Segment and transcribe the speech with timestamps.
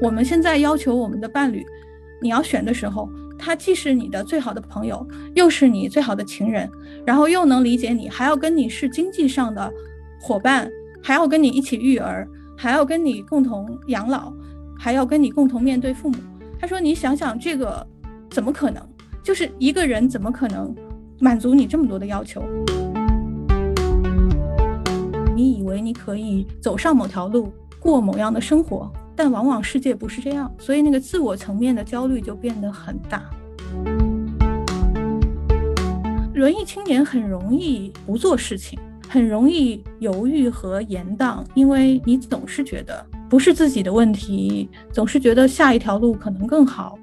[0.00, 1.64] 我们现在要求我们的伴侣，
[2.20, 3.08] 你要选的时候，
[3.38, 6.70] 他既是你的最好的朋友，又是你最好的情人，
[7.06, 9.72] 然后又能理解你，还要跟你是经济上的
[10.20, 10.70] 伙伴，
[11.02, 14.32] 还要跟你一起育儿，还要跟你共同养老，
[14.78, 16.18] 还要跟你共同面对父母。
[16.58, 17.86] 他说：“你想想这个，
[18.30, 18.82] 怎么可能？
[19.22, 20.74] 就是一个人怎么可能
[21.18, 22.42] 满足你这么多的要求？
[25.34, 33.22] 你以为你可以走上某条路，过某样的生活，但往往世界不是这样，所以那个自我层面的焦虑就变得很大。
[36.34, 46.96] 轮椅青年很容易不做事情，很容易犹豫和延宕，因为你总是觉得。”不是自己的问题，总是觉得下一条路可能更好。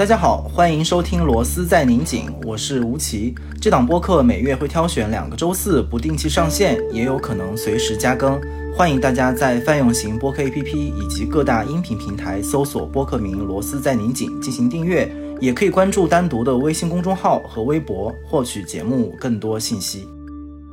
[0.00, 3.34] 大家好，欢迎收听《螺丝在拧紧》，我是吴奇。
[3.60, 8.40] 这档播客每月会挑选两个周四不定期上线，也有可能随时加更。
[8.74, 15.06] 欢迎大家在泛用型播客 APP 以及各大音频平台搜索播客名《螺丝在拧紧》进行订阅。
[15.38, 20.08] 也可以关注单独的微信公众号和微博，获取节目更多信息。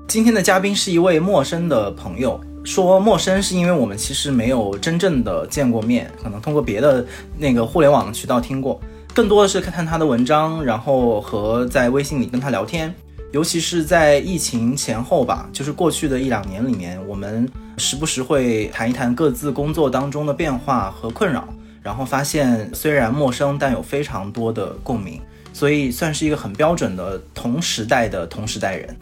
[0.07, 7.05] 今天的嘉宾是一位陌生的朋友，说陌生是因为我们其实没有真正的见过面，可能通过别的
[7.37, 8.79] 那个互联网渠道听过，
[9.17, 12.93] 更多的是看看他的文章，然后和在微信里跟他聊天。
[13.31, 21.47] 尤其是在疫情前后吧，就是过去的一两年里面，我们时不时会谈一谈各自工作当中的变化和困扰。
[21.81, 25.19] 然后发现，虽然陌生，但有非常多的共鸣，
[25.51, 28.95] 所以算是一个很标准的同时代的同时代人。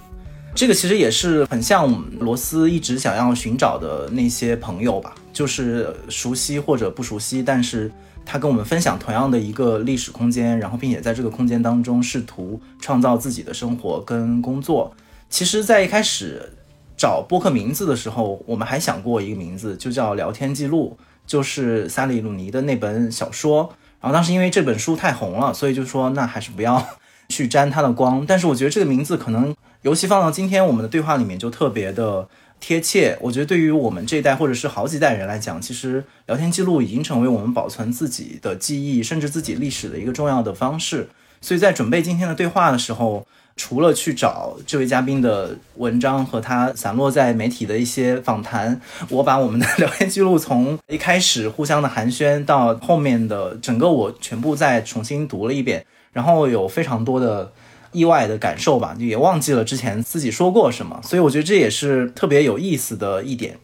[0.56, 7.92] 这个其实也是很像罗斯一直想要寻找的那些朋友吧，就是熟悉或者不熟悉，但是
[8.26, 14.92] 他跟我们分享同样的一个历史空间，然后并且在这个空间当中试图创造自己的生活跟工作。
[15.30, 16.52] 其实，在一开始
[16.98, 20.98] 找播客名字的时候，我们还想过一个名字，就叫聊天记录。
[21.28, 26.86] 就是萨里鲁尼的那本小说，然后当时因为这本书太红了，所以就说那还是不要
[27.30, 28.24] 去沾它的光。
[28.28, 33.18] 但是我觉得这个名字可能，尤其放到今天我们的对话里面就特别的贴切。
[33.22, 41.10] 我觉得对于我们这一代或者是好几代人来讲，其实聊天记录已经成为我们保存自己的记忆，甚至自己历史的一个重要的方式。
[41.42, 43.26] 所以在准备今天的对话的时候。
[43.58, 57.50] 除了去找这位嘉宾的文章和他散落在媒体的一些访谈，我把我们的聊天记录从一开始互相的寒暄到后面的整个我全部再重新读了一遍，然后有非常多的
[57.96, 63.58] 意外的感受吧，也忘记了之前自己说过什么，所以我觉得这也是特别有意思的一点。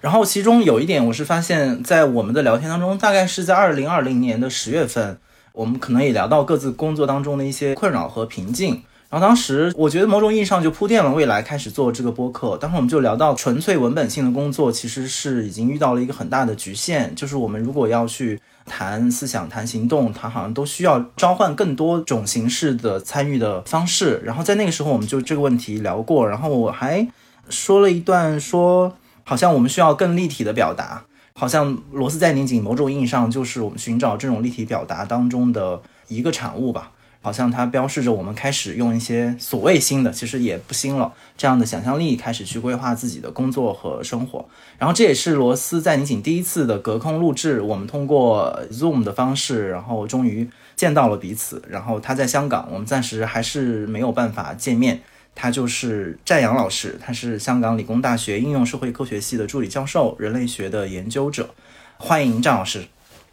[0.00, 5.18] 然后其中有一点我是发现，在我们的聊天当中，大概是在二零二零年的十月份，
[5.52, 8.82] 我们可能也聊到各自工作当中的一些困扰和瓶颈。
[9.10, 12.56] 然后当时我觉得某种意义上就铺垫了未来开始做这个播客。
[12.56, 24.20] 当时我们就聊到纯粹文本性的工作其实是已经遇到了一个很大的局限，就是我们如果要去谈思想、谈行动，它好像都需要召唤更多种形式的参与的方式。
[24.24, 27.06] 然后在那个时候我们就这个问题聊过，然后我还
[27.48, 31.04] 说了一段说，好像我们需要更立体的表达，
[31.34, 36.92] 好像螺丝在拧紧，某种意义上就是我们寻找这种立体表达当中的一个产物吧。
[37.22, 44.48] 好像它标示着我们开始用一些所谓新的，其实也不新了这样的想象力，开始去规划自己的工作和生活。
[44.78, 51.62] 然后这也是罗斯在尼锦第一次的隔空录制，我们通过 Zoom 的方式，然后终于见到了彼此。
[51.68, 55.00] 然后他在香港，我们暂时还是没有办法见面。
[55.32, 61.54] 他就是战阳老师，他是香港理工大学应用社会科学系的助理教授，人类学的研究者。
[61.98, 62.86] 欢迎战老师。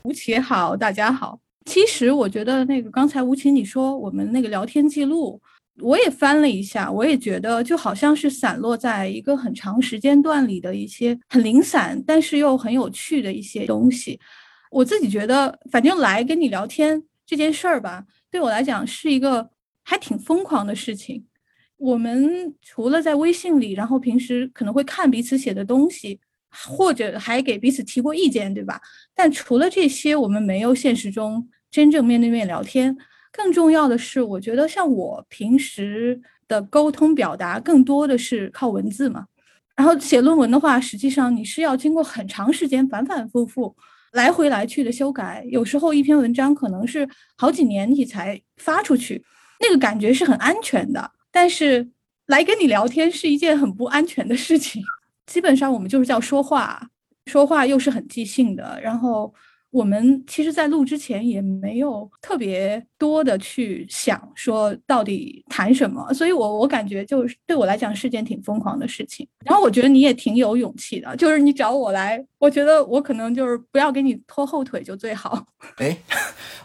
[0.04, 1.47] 吴奇好，大家好。
[1.68, 5.40] 其实我觉得那个刚才吴琴你说我们那个聊天记录，
[5.82, 14.18] 我也翻了一下，我也觉得就好像是散落在一个很长时间段里的一些很零散，但是又很有趣的一些东西。
[14.72, 19.50] 我自己觉得，反正来跟你聊天这件事儿吧，对我来讲是一个
[19.84, 21.26] 还挺疯狂的事情。
[21.76, 26.22] 我们除了在微信里，然后平时可能会看彼此写的东西。
[26.50, 28.82] 或者还给彼此提过意见，对吧？
[29.14, 31.46] 但除了这些，我们没有现实中
[31.78, 32.98] 真正面对面聊天。
[33.32, 39.28] 更重要的是，我觉得像我平时的沟通表达，更多的是靠文字嘛。
[39.76, 43.76] 然后写论文的话，实际上你是要经过很长时间反反复复、
[44.14, 47.08] 来回来去的修改，有时候一篇文章可能是
[47.38, 49.24] 好几年你才发出去，
[49.60, 51.12] 那个感觉是很安全的。
[51.32, 51.88] 但是
[52.26, 54.82] 来跟你聊天是一件很不安全的事情。
[55.28, 56.90] 基本上我们就是叫说话，
[57.28, 58.80] 说话又是很即兴的。
[58.82, 59.32] 然后
[59.78, 69.28] 我们其实，在录之前也没有特别多的去想说到底谈什么，所以我我感觉就是对我来讲是件挺疯狂的事情。
[69.46, 75.46] 然后我觉得你也挺有勇气的，就是你找我来，我觉得我可能就是不要给你拖后腿就最好。
[75.78, 75.96] 哎，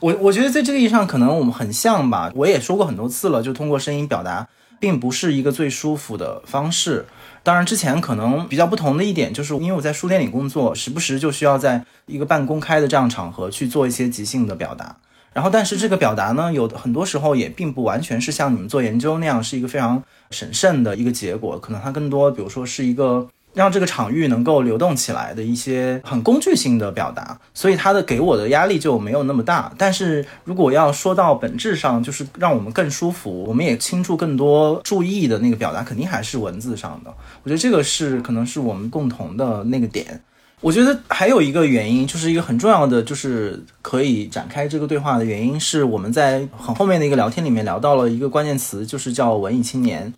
[0.01, 2.33] 我我觉得在这个意义上可能我们很像吧。
[2.35, 4.49] 我也说过很多次了，就通过声音表达，
[4.83, 7.07] 并不是一个最舒服的方式。
[7.45, 14.97] 当然，之前可能比较不同的一点，就是因为我在书店里工作，时不时就需要在一个半公开的这样场合去做一些即兴的表达。
[15.33, 20.03] 然后，但是这个表达呢，有很多时候也并不完全是像你们做研究那样是一个非常
[20.33, 23.29] 审慎的一个结果，可能它更多，比如说是一个。
[23.55, 29.73] 让这个场域能够流动起来的一些很工具性的表达，所以它的给我的压力就没有那么大。
[29.77, 37.13] 但是如果要说到本质上，就是让我们更舒服，我们也倾注更多注意的那个表达，肯定还是文字上的。
[37.43, 40.21] 我觉得这个是可能是我们共同的那个点。
[40.61, 50.15] 我觉得还有一个原因，就是一个很重要的，就是可以展开这个对话的原因，是我们在很后面的一个聊天里面聊到了一个关键词，就是叫文艺青年。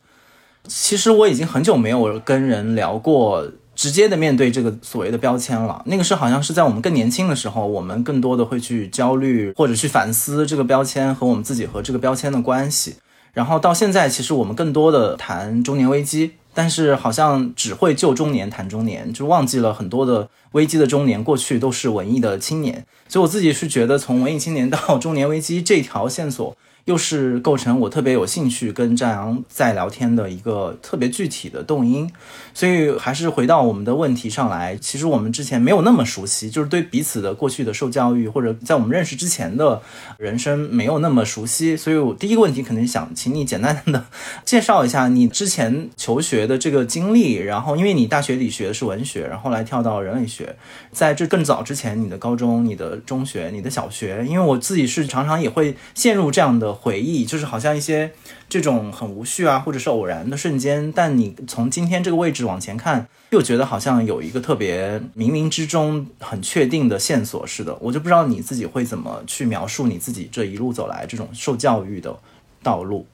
[0.66, 5.82] 其实我已经很久没有跟人聊过直接的面对这个所谓的标签了。
[5.86, 12.96] 那个是好像是在我们更年轻的时候，我们更多的会去焦虑或者去反思这个标签和我们自己和这个标签的关系。
[13.32, 22.86] 然后到现在，其实我们更多的谈中年危机，但是好像只会就中年谈中年，就忘记了很多的危机的中年过去都是文艺的青年。
[23.08, 26.56] 所以我自己是觉得，从文艺青年到中年危机这条线索。
[26.84, 32.10] 又是构成我特别有兴趣跟张扬在聊天的一个特别具体的动因，
[32.52, 34.76] 所以还是回到我们的问题上来。
[34.76, 39.80] 其实我们之前没有那么熟悉，就是对彼此的过去的受教育或者在我们认识之前的
[40.18, 41.74] 人生没有那么熟悉。
[41.74, 44.04] 所以我第一个问题肯定想请你简单的
[44.44, 50.54] 介绍一下你之前求学的这个经历，然后因为你大学里学的是文学，然后来跳到人类学，
[50.92, 56.73] 在这更早之前，你的高中、你的中学、你的小学，因为我自己是常常也会陷入这样的。
[56.74, 58.12] 回忆就是好像一些
[58.48, 67.76] 这种很无序啊，或者是偶然的瞬间，但你从今天这个位置往前看，又觉得好像有一个特别冥冥之中很确定的线索似的。
[67.80, 72.14] 我就不知道你自己会怎么去描述你自己这一路走来这种受教育的
[72.62, 73.06] 道路。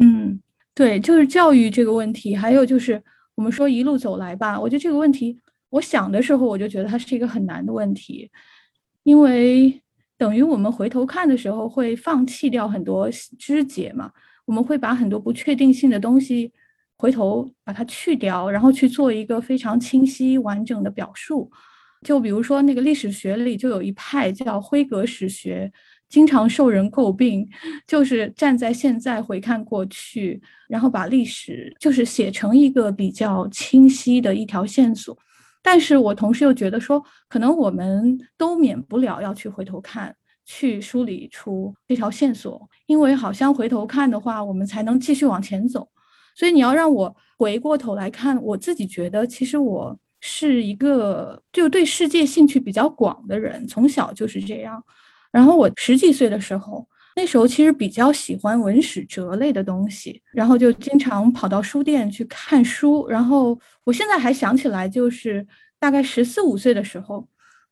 [0.00, 0.40] 嗯，
[0.74, 3.02] 对，就是教育这个问题，还有就是
[3.34, 5.38] 我们说一路走来吧，我觉得这个问题，
[5.70, 8.30] 我想的时候我就觉得它是一个很难的问题，
[9.04, 9.80] 因为。
[10.18, 14.10] 等于我们回头看的时候，会放弃掉很多枝节嘛？
[14.44, 16.52] 我们会把很多不确定性的东西
[16.96, 21.50] 回头把它去掉，然后去做一个非常清晰完整的表述。
[22.02, 25.72] 就比如说那个历史学里就有一派叫辉格史学，
[26.08, 27.46] 经常受人诟病，
[27.86, 35.18] 就是站在现在回看过去，然后把历史就是写成一个比较清晰的一条线索。
[35.68, 40.14] 但是我同时又觉得说，可能我们都免不了要去回头看，
[40.44, 45.88] 去梳理出这条线索，因为好像回头看的话，我们才能继续往前走。
[46.36, 54.80] 所以你要让我回过头来看，我自己觉得其实我是一个就对世界兴趣比较广的人，从小就是这样。
[55.32, 56.86] 然后我十几岁的时候，
[57.16, 63.58] 那时候其实比较喜欢文史哲类的东西，然后就经常跑到书店去看书，然后。
[63.86, 65.46] 我现在还想起来，就是
[65.78, 67.24] 大概十四五岁的时候，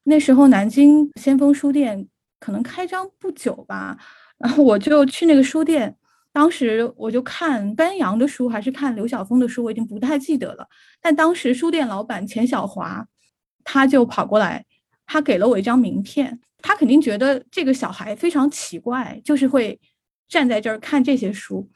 [0.05, 2.07] 那时候南京先锋书店
[2.39, 3.99] 可能开张不久吧，
[4.39, 5.97] 然后我就去那个书店，
[6.33, 10.65] 当时我就看班扬的书还是看刘晓峰的书，我已经不太记得了。
[11.03, 13.05] 但当时书店老板钱小华，
[13.65, 14.65] 他就跑过来，
[15.07, 19.79] 他给了我一张名片，他肯定觉得这个小孩非常奇怪，就是会
[20.27, 21.69] 站在这儿看这些书。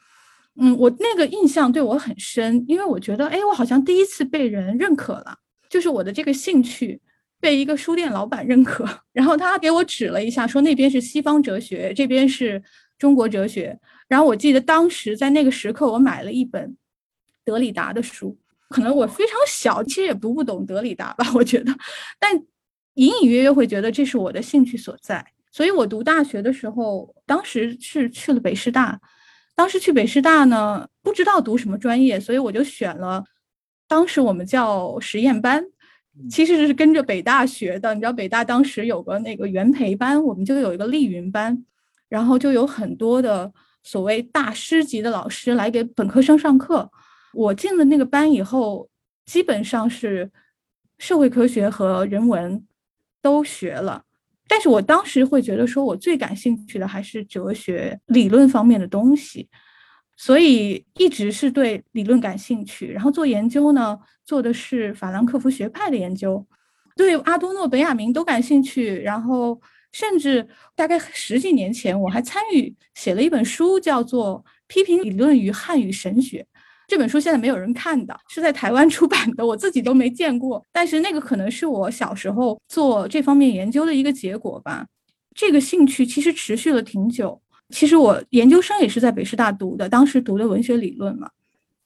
[0.59, 5.37] 嗯，我那个印象对我很深，因为我觉得，哎，我好像第一次被人认可了，
[5.69, 6.99] 就是我的这个兴趣
[7.39, 12.63] 被一个书店老板认可， 然后他给我指了一下，说那边是西方哲学，这边是
[12.99, 13.79] 中国哲学。
[14.09, 16.75] 然后我记得当时在那个时刻，我买了一本
[17.45, 18.39] 德里达的书，
[18.71, 21.77] 可能我非常小，其实也读不懂德里达吧，我觉得，
[22.19, 22.33] 但
[22.99, 25.25] 隐隐约约会觉得这是我的兴趣所在。
[25.53, 29.01] 所以我读大学的时候，当时是去了北师大。
[29.55, 33.25] 当时去北师大呢，不知道读什么专业，所以我就选了，
[33.89, 35.65] 当时我们叫实验班，
[36.29, 37.95] 其实是跟着北大学的。
[37.95, 41.65] 你知道北大当时有个那个元培班，我们就有一个丽云班，
[42.09, 43.53] 然后就有很多的
[43.83, 46.91] 所谓大师级的老师来给本科生上课。
[47.33, 48.89] 我进了那个班以后，
[49.25, 50.31] 基本上是
[50.99, 52.65] 社会科学和人文
[53.23, 54.03] 都学了。
[54.47, 59.49] 但是我当时会觉得，说我最感兴趣的还是哲学理论方面的东西，
[60.17, 62.87] 所以一直是对理论感兴趣。
[62.91, 66.47] 然后做研究呢，做的是法兰克福学派的研究。
[66.97, 69.61] 对阿多诺、本雅明都感兴趣，然后
[69.93, 76.47] 甚至大概十几年前，我还参与写了一本书，叫做《批评理论与汉语神学》。
[76.89, 80.65] 这本书现在没有人看的，是在台湾出版的，我自己都没见过。
[80.73, 84.87] 但是那个可能是我小时候做这方面研究的一个结果吧。
[85.35, 87.39] 这个兴趣其实持续了挺久。
[87.69, 91.29] 其实我研究生也是在北师大读的，当时读的文学理论嘛。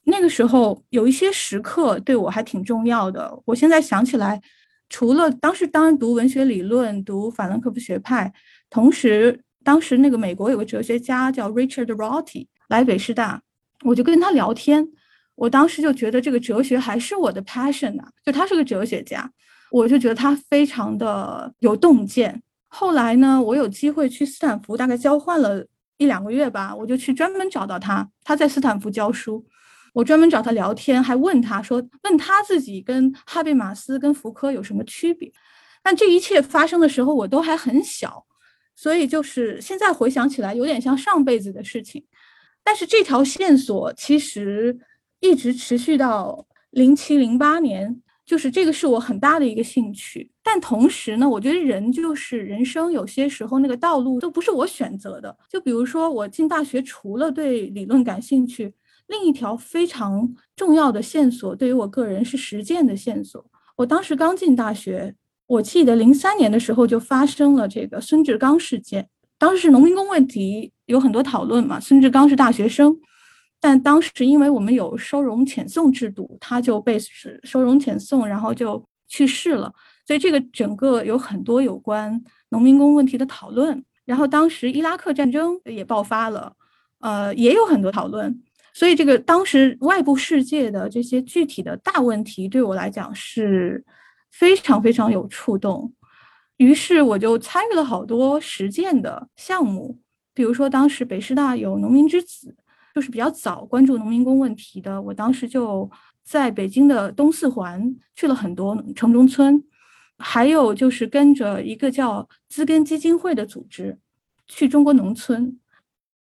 [0.05, 3.37] 那个时候有一些时刻对我还挺重要的。
[3.45, 4.41] 我现在想起来，
[4.89, 8.33] 除了当时当然读文学理论、读法兰克福学派，
[8.71, 13.43] 同时当时那个美国有个哲学家叫 Richard Rorty 来北师大。
[13.85, 14.87] 我就跟他聊天，
[15.35, 19.31] 我当时就觉得这个哲学还是我的 passion 呐，就他是个哲学家，
[19.71, 22.43] 我就觉得他非常的有洞见。
[22.69, 25.67] 后来呢，我有机会去斯坦福，大概交换了
[25.99, 29.45] 一两个月吧，我就去专门找到他，他在斯坦福教书，
[29.93, 35.31] 我专门找他聊天，还问他说，问他自己跟哈贝马斯跟福柯有什么区别。
[35.83, 38.25] 但这一切发生的时候，我都还很小，
[38.75, 42.05] 所以就是现在回想起来，有点像上辈子的事情。
[42.65, 44.79] 但是这条线索其实
[45.21, 50.31] 一直持续到零七零八年，就是这个是我很大的一个兴趣。
[50.43, 55.37] 但同时呢，我觉得人就是人生，有些时候那个道路都不是我选择的。
[55.49, 58.73] 就比如说我进大学，除了对理论感兴趣，
[59.09, 63.45] 另一条非常重要的线索对于我个人是实践的线索。
[63.77, 65.15] 我当时刚进大学，
[65.47, 69.09] 我记得零三年的时候就发生了这个孙志刚事件。
[69.39, 72.95] 当时农民工问题有很多讨论嘛，孙志刚是大学生，
[73.59, 76.99] 但当时因为我们有收容遣送制度，他就被
[77.43, 79.73] 收容遣送，然后就去世了。
[80.07, 83.83] 所以这个整个有很多有关农民工问题的讨论。
[84.05, 86.53] 然后当时伊拉克战争也爆发了，
[87.01, 88.43] 呃，也有很多讨论。
[88.75, 93.83] 所以这个当时外部世界的这些具体的大问题，对我来讲是
[94.31, 95.93] 非常非常有触动。
[96.59, 99.99] 于是我就参与了好多实践的项目，
[100.35, 102.55] 比如说当时北师大有农民之子，
[102.95, 105.01] 就是比较早关注农民工问题的。
[105.01, 105.91] 我当时就
[106.25, 109.63] 在北京的东四环去了很多城中村，
[110.19, 113.99] 还有就是跟着一个叫资根基金会的组织
[114.47, 115.59] 去中国农村。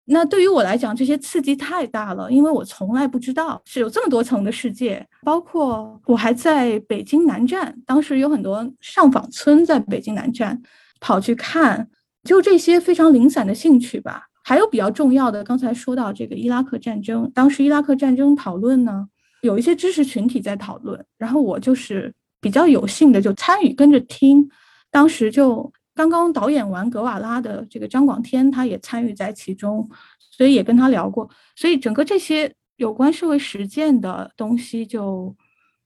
[0.06, 5.06] 那对于我来讲，这些刺激太大了，因为我从来不知道是有这么多层的世界。
[5.22, 10.60] 包括我还在北京南站，当时有很多上访村在北京南站
[10.98, 11.88] 跑去看，
[12.24, 14.24] 就这些非常零散的兴趣吧。
[14.42, 19.06] 还有比较重要的，刚才说到这个伊拉克战争，当时伊拉克战争讨论呢，
[19.42, 24.48] 有一些知识群体在讨论，然后我就是比较有幸的就参与跟着听，
[24.90, 25.72] 当时就。
[25.92, 29.86] 刚刚导演完格瓦拉的这个张广天，他也参与在其中，
[30.30, 31.28] 所以也跟他聊过。
[31.56, 35.36] 所以整个这些有关社会实践的东西，就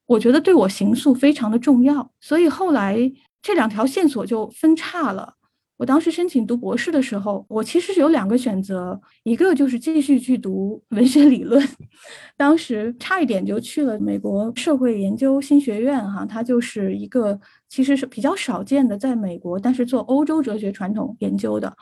[0.07, 2.13] 我觉得对我行诉非常的重要。
[2.21, 2.97] 所以后来
[3.43, 5.35] 这两条线索就分叉了。
[5.77, 11.61] 我当时申请读博士的时候，我其实有两个选择，一个就是继续去读文学理论，
[12.39, 17.39] 当时差一点就去了美国社会研究新学院，哈，它就是一个
[17.69, 21.77] 其实是比较少见的，在美国但是做欧洲哲学传统研究的。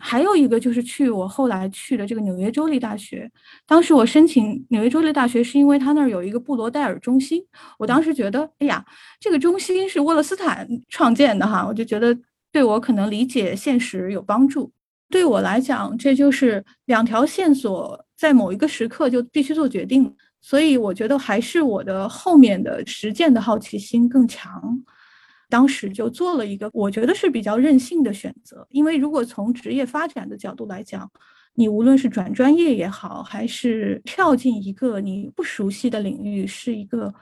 [0.00, 3.30] 还有一个就是去我后来去的这个纽约州立大学，
[3.66, 7.44] 当时我申请纽约州立大学是因为它那儿有一个布罗代尔中心，
[7.78, 8.82] 我当时觉得，哎呀，
[9.20, 12.16] 这个中心是沃勒斯坦创建的，哈，我就觉得。
[12.50, 14.72] 对我可能理解现实有帮助。
[15.10, 20.14] 对我来讲，这就是两条线索，在某一个时刻就必须做决定。
[20.40, 24.82] 所以我觉得还是我的后面的实践的好奇心更强。
[25.48, 31.10] 当时就做了一个我觉得是比较任性的选择，因为如果从职业发展的角度来讲，
[31.54, 37.12] 你无论是转专业也好，还是跳进一个你不熟悉的领域，是一个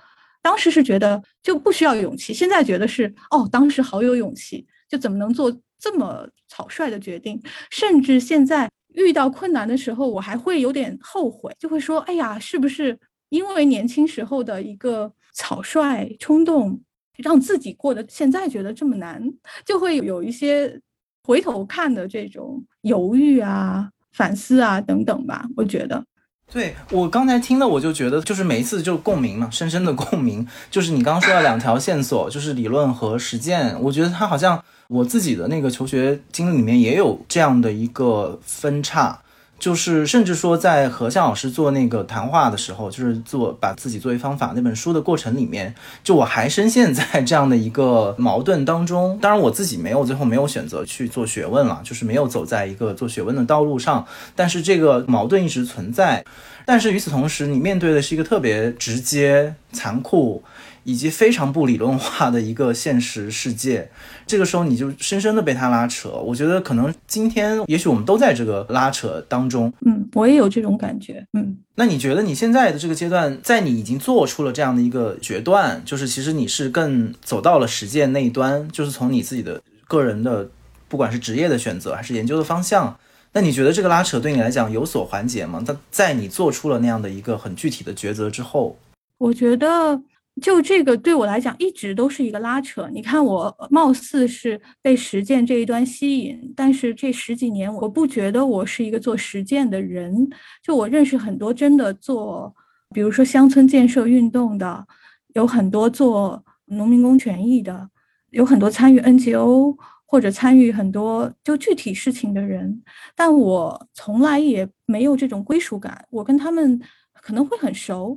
[0.42, 4.66] 当时是觉得就不需要勇气，现在觉得是哦，当时好有勇气。
[4.88, 7.40] 就怎么能做这么草率的决定？
[7.70, 16.80] 甚至现在遇到困难的时候，我还会有点后悔，就会说：“哎呀，是不是因为年轻时候的一个草率冲动，
[17.18, 19.22] 让自己过得现在觉得这么难？”
[19.66, 20.80] 就会有一些
[21.22, 25.46] 回头看的这种犹豫啊、反思啊等等吧。
[25.56, 26.02] 我觉得。
[26.50, 30.46] 对我刚才听了，我就觉得就是每一次就共鸣嘛，深深的共鸣。
[30.70, 33.76] 就是你刚刚说的两条线索，就是理论和实践。
[33.82, 39.20] 我觉得它好像我自己的那个求学经历里面也有这样的一个分叉。
[39.58, 45.74] 就是甚至说，在和向老师做那个谈话的时候，就是做把自己作为方法那本书的过程里面，
[46.04, 49.18] 就我还深陷在这样的一个矛盾当中。
[49.18, 54.06] 当然，我自己没有最后没有选择去做学问了，就是没有走在一个做学问的道路上。
[54.34, 56.22] 但是这个矛盾一直存在。
[56.66, 60.44] 但是与此同时，你面对的是一个特别直接、残酷。
[60.86, 63.90] 以及非常不理论化的一个现实世界。
[64.24, 66.10] 这个时候你就深深的被他拉扯。
[66.10, 69.72] 我觉得可能今天也许我们都在这个拉扯当中。
[69.84, 71.26] 嗯，我也有这种感觉。
[71.32, 80.48] 嗯，那你觉得你现在的这个阶段，在你已经做出了这样的一个决断，就是其实你是更走到了实践那一端，就是从你自己的个人的，
[80.86, 82.96] 不管是职业的选择还是研究的方向。
[83.32, 85.60] 那你觉得这个拉扯对你来讲有所缓解吗？
[85.66, 88.78] 在在你做出了那样的一个很具体的抉择之后，
[89.18, 90.00] 我觉得
[90.40, 92.88] 就这个对我来讲一直都是一个拉扯。
[92.92, 100.28] 你看，我貌似是被实践这一端吸引，但是这十几年我不觉得我是一个做实践的人。
[100.62, 102.54] 就我认识很多真的做，
[102.94, 104.86] 比如说乡村建设运动的，
[105.34, 107.88] 有很多做农民工权益的，
[108.30, 109.76] 有很多参与 NGO。
[110.08, 112.80] 或者参与很多就具体事情的人，
[113.16, 116.06] 但我从来也没有这种归属感。
[116.10, 116.80] 我跟他们
[117.20, 118.16] 可能会很熟，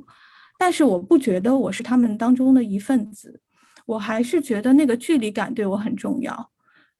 [0.60, 3.40] 但是我不觉得我是他们当中的一份子。
[3.86, 6.50] 我还是觉得那个距离感对我很重要，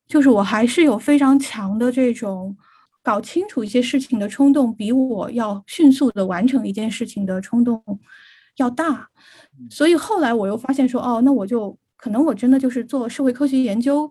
[0.09, 2.57] 就是我还是有非常强的这种
[3.03, 7.83] 搞清楚一些事情的冲动，比我要迅速的完成一件事情的冲动
[8.57, 9.07] 要大。
[9.69, 14.11] 所以后来我又发现说，哦，那我就可能我真的就是做社会科学研究。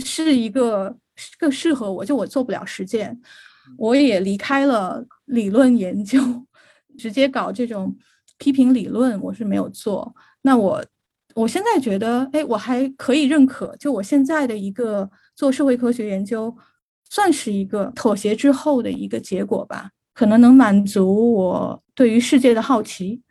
[0.00, 0.96] 是一个
[1.38, 3.16] 更适合我，就我做不了实践，
[3.78, 6.18] 我也离开了理论研究，
[6.98, 7.96] 直接搞这种
[8.38, 10.14] 批评理论，我是没有做。
[10.42, 10.84] 那我
[11.34, 16.54] 我现在觉得，哎，我还可以认可，就我现在的一个做社会科学研究，
[17.10, 23.22] 算是一个妥协之后的一个结果吧，可能能满足我对于世界的好奇。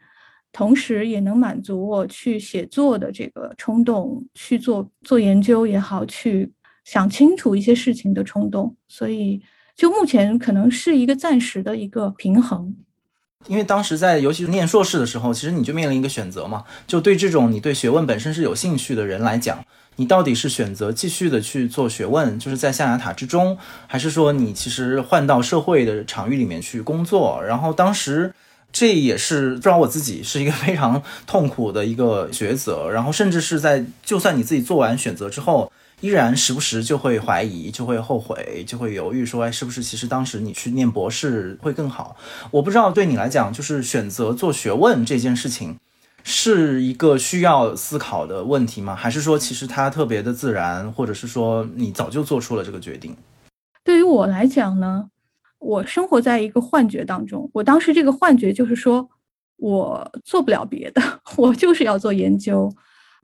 [0.51, 6.49] 同时也能满足我去写作的这个冲动，去做做研究也好，去
[6.85, 8.73] 想清楚一些事情的冲动。
[8.87, 9.41] 所以，
[9.75, 12.73] 就目前可能是一个暂时的一个平衡。
[13.47, 16.63] 因为当时在，尤其是念硕士的时候，其实你就面临一个选择嘛。
[16.85, 19.63] 就对这种你对学问本身是有兴趣的人来讲，
[19.97, 27.41] 你到底是选择继续的去做学问，就是在象牙塔之中，还是说你其实换到社会的场域里面去工作？
[27.43, 28.33] 然后当时。
[28.77, 42.15] 这也是不知道我自己是一个非常痛苦的一个抉择，然后甚至是在就算你自己做完选择之后，依然时不时就会怀疑，就会后悔，就会犹豫，说哎，是不是其实当时你去念博士会更好？
[42.51, 45.77] 我不知道对你来讲，就是选择做学问这件事情，
[46.23, 48.95] 是一个需要思考的问题吗？
[48.95, 53.15] 还是说其实它特别的自然，或者是说你早就做出了这个决定？
[53.83, 55.09] 对于我来讲呢？
[55.59, 57.49] 我生活在一个幻觉当中。
[57.53, 59.09] 我当时这个幻觉就是说，
[59.57, 61.01] 我做不了别的，
[61.37, 62.71] 我就是要做研究。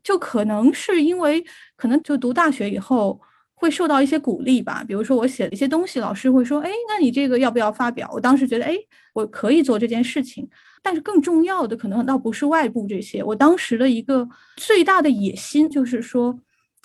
[0.03, 1.43] 就可能是因为，
[1.81, 3.19] 可能就读大学以后
[3.55, 4.85] 会受到一些鼓励吧。
[4.87, 8.77] 比如说我写了一些东西，老师会说：“哎，那你这个要不要发表？”我当时觉得，哎，
[9.13, 10.47] 我可以做这件事情。
[10.83, 13.23] 但是更重要的可能倒不是外部这些。
[13.23, 16.37] 我当时的一个最大的野心就是说，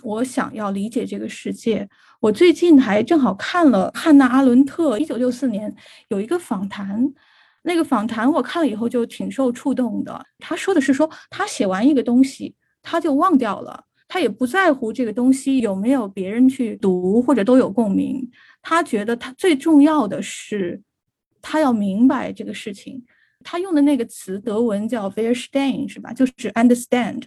[0.03, 1.87] 我想要理解这个世界。
[2.21, 5.75] 我最近还正好看了汉娜·阿伦特，一九六四年
[6.09, 7.13] 有一个访谈，
[7.65, 10.25] 那个访谈我看了以后就挺受触动的。
[10.39, 18.31] 他说的是说，他写完一个东西，他就忘掉了，他也不在乎这个东西有没有别人去读或者都有共鸣。
[18.63, 20.83] 他觉得他最重要的是，
[21.43, 23.05] 他要明白这个事情。
[23.45, 26.13] 他用的那个词德文叫 “verstehen”，是吧？
[26.13, 27.23] 就是 “understand”。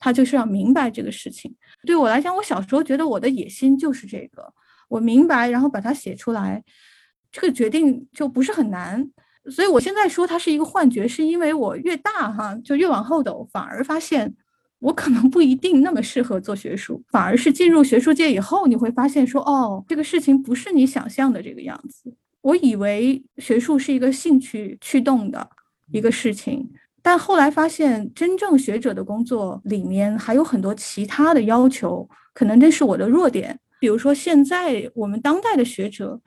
[0.00, 1.52] 他就是要明白这个事情。
[1.84, 4.54] 对我来讲，我小时候觉得我的野心就是这个，
[4.88, 6.62] 我明白，然后把它写出来，
[7.32, 9.10] 这个决定就不是很难。
[9.50, 14.32] 所以我现在说它是一个幻觉，是因为我越大哈，就越往后走，反而发现
[14.80, 22.14] 我可能不一定那么适合做学术，反而是进入学术界以后，你会发现说，哦，这个事情不是你想象的这个样子。
[22.42, 25.50] 我以为学术是一个兴趣驱动的
[25.92, 26.68] 一个事情。
[27.02, 33.58] 但后来发现，真正学者的工作里面还有很多其他的要求，可能这是我的弱点。
[33.80, 36.20] 比如说，现在我们当代的学者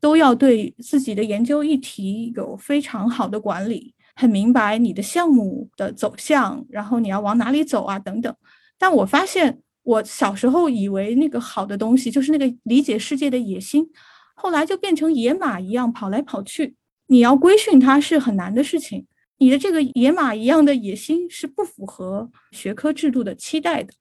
[0.00, 8.34] 都要对自己的研究议题有非常好的管理，很明白你的项目的走向，然后你要往哪里走啊，等等。
[8.76, 13.88] 但我发现，我小时候以为那个好的东西，就是那个理解世界的野心，
[14.34, 16.74] 后来就变成野马一样跑来跑去。
[17.06, 19.06] 你要规训它是很难的事情。
[19.36, 23.92] 你的这个野马一样的野心是不符合学科制度的期待的，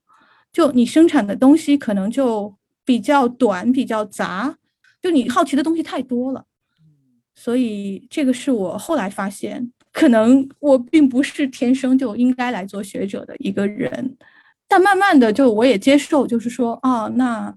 [0.51, 4.57] 就你生产的东西可能就比较短、比较杂，
[4.99, 6.45] 就你好奇的东西太多了。
[7.35, 14.15] 所以这个是我后来发现，可能我并不是天生就应该来做学者的一个人，
[14.67, 17.51] 但慢慢的就我也接受，就是说，啊，那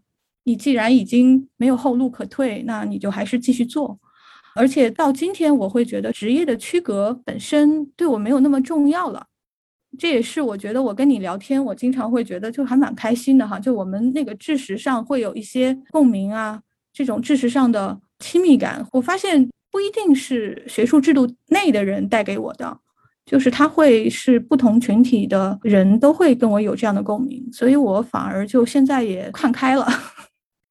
[0.45, 3.99] 你既然已经没有后路可退，那你就还是继续做。
[4.55, 9.27] 而且到今天，我会觉得职业的区隔本身对我没有那么重要了。
[9.99, 13.61] 这也是我觉得我跟你聊天，我经常会觉得就还蛮开心的哈。
[13.61, 22.79] 就我们那个知识上会有一些共鸣啊，这种知识上的亲密感，我发现不一定是学术制度内的人带给我的，
[23.25, 29.87] 就是他会是不同群体的人都会跟我有这样的共鸣，所以我反而就现在也看开了。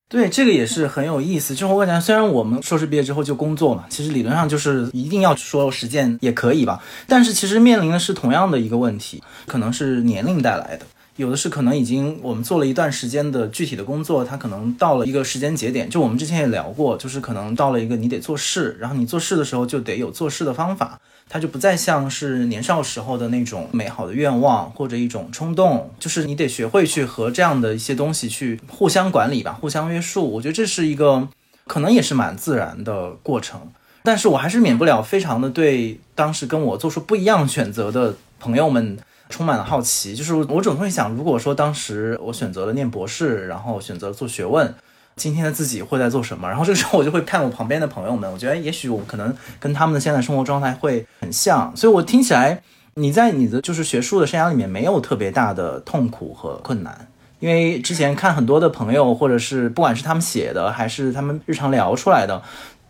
[0.10, 1.54] 对，这个也是很有意思。
[1.54, 6.82] 就是我感觉，虽然我们硕士毕业之后就工作嘛，其实理论上就是一定要说实践也可以吧。
[7.08, 10.86] 但是其实面临的是同样的一个问题，可能是年龄带来的。
[11.20, 15.90] 有的是可能已经我们做了一段时间的具体的工作，它可能到了一个时间节点。
[15.90, 30.26] 就我们之前也聊过，就是可能到了一个你得做事，然后你做事的时候就得有做事的方法，它就不再像是年少时候的那种美好的愿望或者一种冲动，就是你得学会去和这样的一些东西去互相管理吧，互相约束。
[30.26, 31.28] 我觉得这是一个
[31.68, 33.60] 可能也是蛮自然的过程，
[34.04, 38.98] 但是我还是免不了非常的对当时跟我做出不一样选择的朋友们。
[39.30, 44.74] 充满了好奇，就是我总会想，如果说当时我选择了念博士，然后选择做学问，
[45.16, 46.50] 今天的自己会在做什么？
[46.50, 51.72] 然后这个时候我就会看我旁边的朋友们，我觉得也许我可能跟他们的现在生活状态会很像。
[51.78, 52.62] 所以我听起来，
[52.96, 57.08] 你在你的就是学术的生涯里面没有特别大的痛苦和困难，
[57.40, 62.42] 因为之前看很多的朋友，或者是不管是他们写的，还是他们日常聊出来的，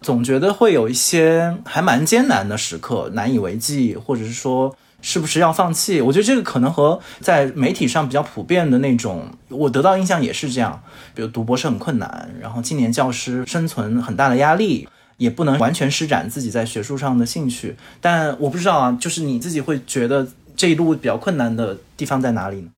[0.01, 4.73] 总觉得会有一些还蛮艰难的时刻，难以为继，或者是说。
[5.01, 6.01] 是不是要放弃？
[6.01, 10.81] 我觉得这个可能和在媒体上比较普遍的那种，我得到印象也是这样。
[11.15, 17.75] 比如读博士很困难，然后青年教师生存很大的压力，也不能完全施展自己在学术上的兴趣。
[18.01, 22.69] 但我不知道啊，就是你自己会觉得这一路比较困难的地方在哪里呢？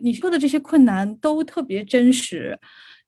[0.00, 2.58] 你说的这些困难都特别真实，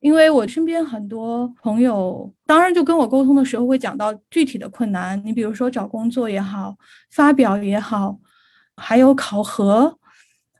[0.01, 5.21] 因为我身边很多朋友，当然就跟我沟通的时候会讲到具体的困难。
[5.25, 6.77] 你比如说找工作也好，
[7.13, 8.19] 发表也好。
[8.81, 9.99] 还有考核，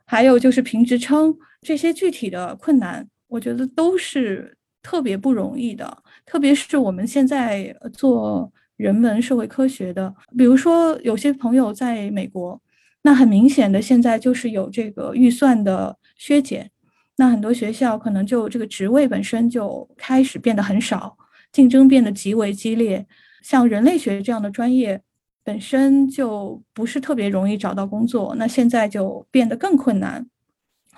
[0.05, 6.03] 还有就是评职称这些具体的困难，我觉得都是特别不容易的。
[6.25, 12.61] 特别是我们现在做人文社会科学的，比如说有些朋友在美国，
[13.01, 16.69] 那很明显的现在就是有这个预算的削减，
[17.17, 21.17] 那很多学校可能就这个职位本身就开始变得很少，
[21.51, 23.05] 竞争变得极为激烈。
[23.41, 25.01] 像人类学这样的专业。
[25.43, 30.25] 本身就不是特别容易找到工作，那现在就变得更困难。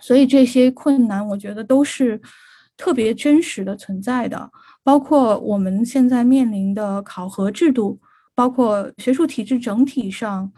[0.01, 2.21] 所以这些困难，我觉得都是
[2.75, 4.49] 特别真实的存在的。
[4.83, 7.97] 包括我们现在面临的考核制度，
[8.35, 10.51] 包括学术体制整体上，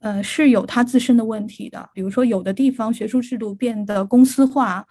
[0.00, 1.88] 呃，是有它自身的问题的。
[1.94, 4.84] 比如说，有的地方学术制度变得公司化，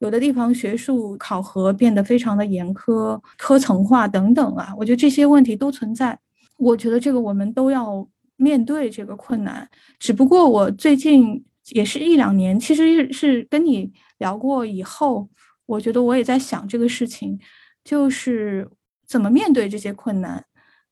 [0.00, 6.18] 有的地方学术考核变得非常的严苛、科层化等等啊，我觉得这些问题都存在。
[6.56, 15.28] 我觉得这个我们都要面对这个困难，只不过我最近也是一两年，其实是跟你聊过以后，
[15.66, 17.38] 我觉得我也在想这个事情，
[17.84, 18.68] 就是
[19.06, 20.44] 怎么面对这些困难。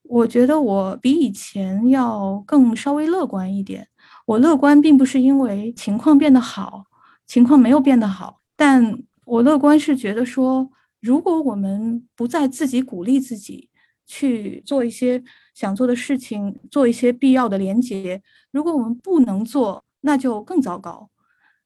[0.03, 3.87] 我觉得我比以前要更稍微乐观一点。
[4.27, 6.83] 我乐观并不是因为情况变得好，
[7.25, 10.69] 情况没有变得好，但我乐观是觉得说，
[11.01, 13.69] 如果我们不再自己鼓励自己
[14.05, 15.23] 去做一些。
[15.55, 18.21] 想做的事情，做一些必要的连接。
[18.51, 21.09] 如果我们不能做，那就更糟糕。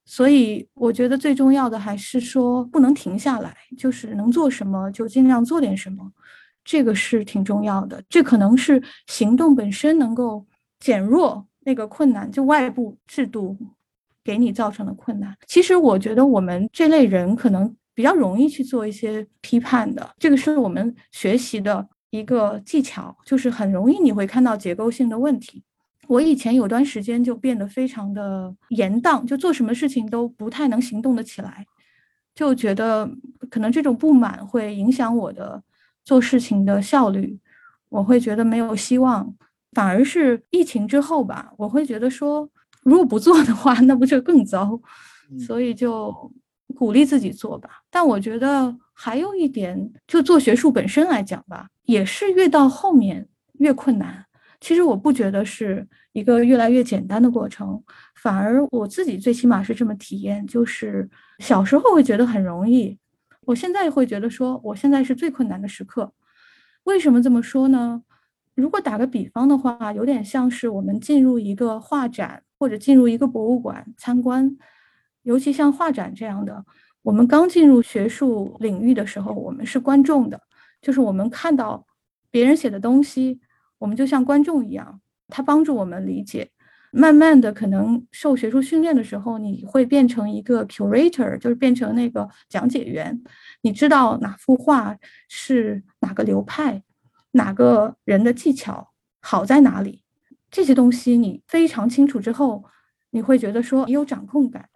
[0.05, 6.11] 所以，我觉得最重要的还是说不能停下来，就是能做什么就尽量做点什么，
[6.63, 8.01] 这个是挺重要的。
[8.09, 10.45] 这可能是行动本身能够
[10.79, 13.55] 减弱那个困难，就外部制度
[14.23, 15.35] 给你造成的困难。
[15.45, 21.87] 其实，我觉得我们这类人可能比较容易去做一些批判的，这个是我们学习的。
[22.09, 25.63] 一个技巧就是很容易你会看到结构性的问题。
[26.07, 31.65] 我以前有段时间就变得非常的严荡，就做什么事情都不太能行动的起来，
[32.33, 33.09] 就觉得
[33.49, 35.61] 可能这种不满会影响我的
[36.03, 37.39] 做事情的效率，
[37.89, 39.35] 我会觉得没有希望。
[39.73, 42.49] 反而是疫情之后吧，我会觉得说，
[42.81, 44.79] 如果不做的话， 那不就更糟？
[45.37, 46.11] 所以就
[46.75, 47.69] 鼓励自己做吧。
[47.91, 51.69] 但我觉得还有一点，就做学术本身来讲吧。
[51.85, 53.25] 也是越到后面
[53.59, 54.25] 越困难。
[54.59, 57.81] 其实我不觉得是一个越来越简单的过程，
[58.15, 62.97] 反而我自己最起码是这么体验，就是小时候会觉得很容易，
[63.45, 66.11] 我现在会觉得说我现在是最困难的时刻。
[66.83, 68.03] 为什么这么说呢？
[68.53, 74.57] 如果打个比方的话，有点像是我们进入一个画展或者进入一个博物馆参观，
[75.23, 76.65] 尤其像画展这样的，
[77.01, 80.39] 我们刚进入学术领域的时候，我们是观众的。
[80.81, 81.85] 就是我们看到
[82.31, 83.39] 别人写的东西，
[83.77, 86.51] 我们就像观众一样，他帮助我们理解。
[86.91, 93.21] 慢慢的，可能受学术训练的时候，你会变成一个 curator，就是变成那个讲解员。
[93.61, 96.81] 你知道哪幅画是哪个流派，
[97.31, 100.01] 哪个人的技巧好在哪里，
[100.49, 102.63] 这些东西你非常清楚之后，
[103.11, 104.68] 你会觉得说你有掌控感。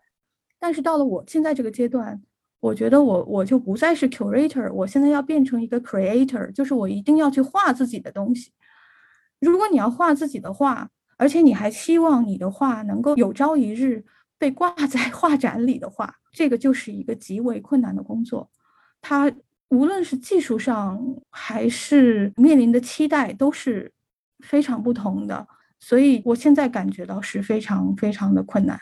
[0.63, 2.21] 但是到了我现在这个阶段，
[2.61, 8.53] 我觉得我我就不再是 curator，我现在要变成一个 creator，就是我一定要去画自己的东西。
[9.41, 14.05] 如果你要画自己的画，而且你还希望你的画能够有朝一日
[14.37, 18.49] 被挂在 画展里的话，这个就是一个极为困难的工作。
[19.01, 19.29] 它
[19.67, 20.97] 无论是技术上
[21.29, 23.91] 还是面临的期待都是
[24.39, 25.45] 非常不同的，
[25.81, 28.79] 所以我现在感觉到是非常非常的困难。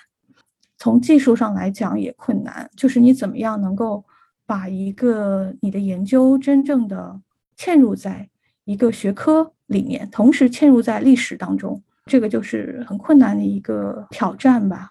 [0.81, 4.03] 从技术上来讲也困难，就是你怎么样能够
[4.47, 7.21] 把一个你的研究真正的
[7.55, 8.27] 嵌入在
[8.65, 11.79] 一个学科里面，同时嵌入在历史当中。
[12.07, 14.89] 这个就是很困难的一个挑战吧。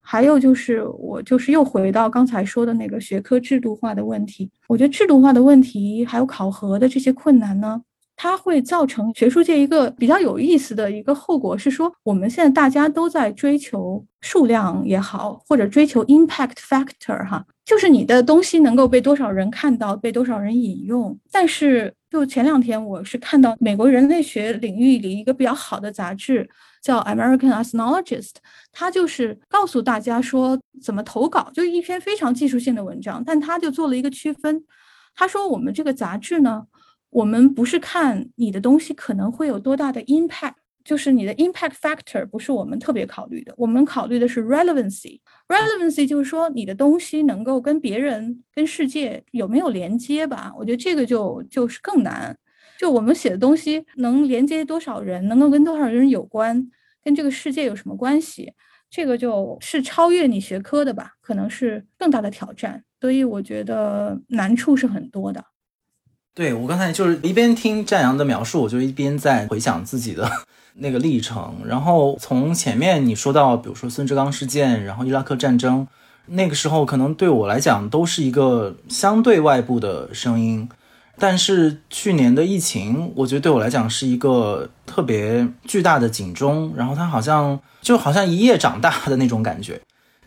[0.00, 4.48] 还有就是，我就是又回到刚才说的那个学科制度化的问题。
[4.68, 7.82] 我觉得制度化的问题，还有考核的这些困难呢，
[8.16, 21.94] 它会造成学术界一个比较有意思的一个后果，是说我们现在大家都在追求数量也好，或者追求 impact factor 哈，就是你的东西能够被多少人看到，被多少人引用，但是。
[22.08, 26.48] 就前两天，我是看到美国人类学领域里一个比较好的杂志，
[26.80, 28.30] 叫《American Ethnologist》，
[28.72, 34.64] 他就是告诉大家说怎么投稿，就一篇非常技术性的文章，但他就做了一个区分。
[35.14, 36.64] 他说我们这个杂志呢，
[37.16, 40.52] 我们不是看你的东西可能会有多大的 impact。
[40.84, 45.18] 就是你的 impact factor 不是我们特别考虑的，我们考虑的是 relevancy。
[45.48, 50.52] relevancy 就是说你的东西能够跟别人、跟世界有没有连接吧？
[50.58, 52.36] 我觉得这个就就是更难。
[52.78, 56.70] 就我们写的东西能连接多少人，能够跟多少人有关，
[57.02, 58.52] 跟这个世界有什么关系？
[58.90, 61.14] 这个就是超越你学科的吧？
[61.20, 62.84] 可能是更大的挑战。
[63.00, 65.42] 所以我觉得难处是很多的。
[66.36, 70.30] 对我刚才就是一边听战阳的描述，我就一边在回想自己的。
[70.78, 75.88] 那个历程，然后从前面你说到，比如说孙志刚事件，然后伊拉克战争，
[76.26, 80.68] 那个时候可能对我来讲都是一个相对外部的声音，
[81.18, 89.80] 但是去年的疫情，我觉得对我来讲是一个特别巨大的警钟，然后它好像就好像一夜长大的那种感觉，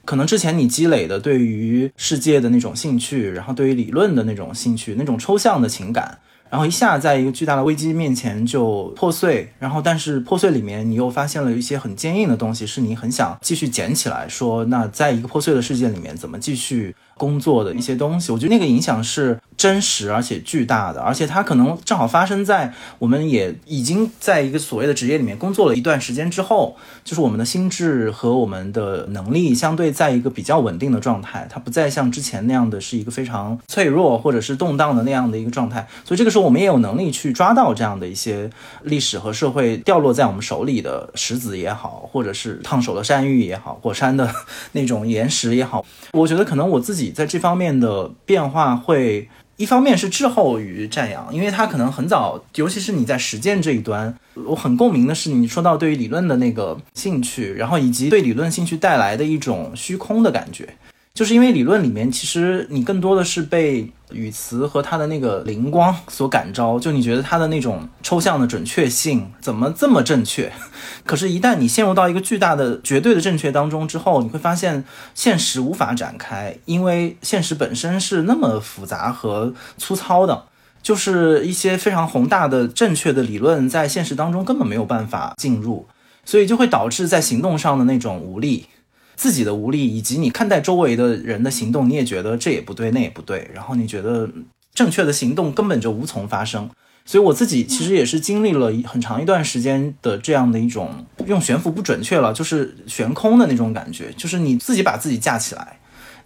[0.10, 6.18] 可能之前你积累的对于世界的那种兴趣，然后对于理论的那种兴趣，那种抽象的情感。
[6.50, 16.96] 然后一下在一个巨大的危机面前就破碎，然后但是破碎里面你又发现了一些很坚硬的东西，是你很想继续捡起来，说那在一个破碎的世界里面怎么继续。
[17.20, 38.50] 工作的一些东西，我觉得那个影响是真实而且巨大的，而且它可能正好发生在我们也已经在一个所谓的职业里面工作了一段时间之后，就是我们的心智和我们的能力相对在一个比较稳定的状态，它不再像之前那样的是一个非常脆弱或者是动荡的那样的一个状态，所以这个时候我们也有能力去抓到这样的一些
[38.84, 44.34] 历史和社会掉落在我们手里的石子也好，或者是烫手的山芋也好，火山的
[44.72, 47.09] 那种岩石也好，我觉得可能我自己。
[47.12, 60.68] 在这方面的变化会，一方面是滞后于战阳，因为他可能很早，尤其是你在实践这一端，我很共鸣的是你说到对于理论的那个兴趣，然后以及对理论兴趣带来的一种虚空的感觉。
[61.14, 70.52] 就是因为理论里面，其实你更多的是被语词和它的那个灵光所感召，就你觉得它的那种抽象的准确性怎么这么正确？
[71.06, 80.46] 可是，一旦你陷入到一个巨大的绝对的正确当中之后，你会发现现实无法展开，因为现实本身是那么复杂和粗糙的，
[80.82, 85.86] 就是一些非常宏大的正确的理论在现实当中根本没有办法进入，
[86.24, 88.68] 所以就会导致在行动上的那种无力。
[89.20, 94.30] 自己的无力，以及你看待周围的人的行动，你也觉得这也不对，那也不对，然后你觉得
[94.74, 96.70] 正确的行动根本就无从发生。
[97.04, 105.79] 所以我自己其实也是经历了很长一段时间的这样的一种用悬浮不准确了，就是悬空的那种感觉，就是你自己把自己架起来。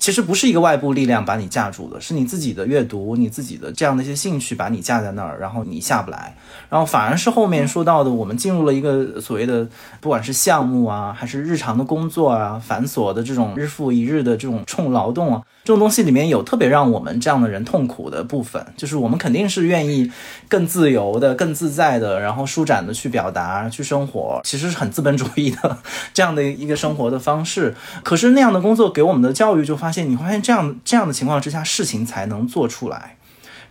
[0.03, 6.35] 其实不是一个外部力量把你架住的，是你自己的阅读，你自己的这样的一些兴趣把你架在那儿，然后你下不来，
[6.69, 9.65] 然后反而是后面说到的，我们进入了一个所谓的，
[10.01, 15.41] 不管是项目啊，还是日常的工作啊，繁琐的这种日复一日的这种重劳动啊。
[15.63, 20.11] 这种东西里面有特别让我们这样的人痛苦的部分，就是我们肯定是愿意
[20.49, 25.77] 更自由的、更自在的，然后舒展的去表达、去生活，其实是很资本主义的
[26.13, 27.73] 这样的一个生活的方式。
[28.03, 33.17] 可是那样的工作给我们的教育，就发现你会发现这样这样的情况之下，事情才能做出来，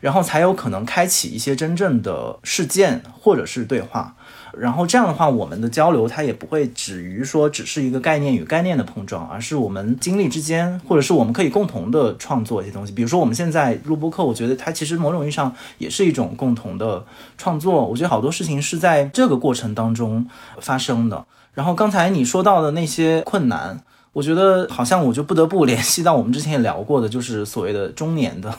[0.01, 4.15] 然后才有可能开启一些真正的事件或者是对话。
[4.59, 12.93] 然后这样的话，我们的交流它也不会止于说只是一个概念与概念的碰撞，而是我们经历之间，或者是我们可以共同的创作一些东西。
[12.93, 17.03] 比如说我们现在录播课，我觉得它其实某种意义上也是一种共同的
[17.39, 17.87] 创作。
[17.87, 20.29] 我觉得好多事情是在这个过程当中
[20.61, 21.25] 发生的。
[21.55, 23.81] 然后刚才你说到的那些困难，
[24.13, 28.55] 我觉得好像我就不得不联系到我们之前也聊过的，就是所谓的中年的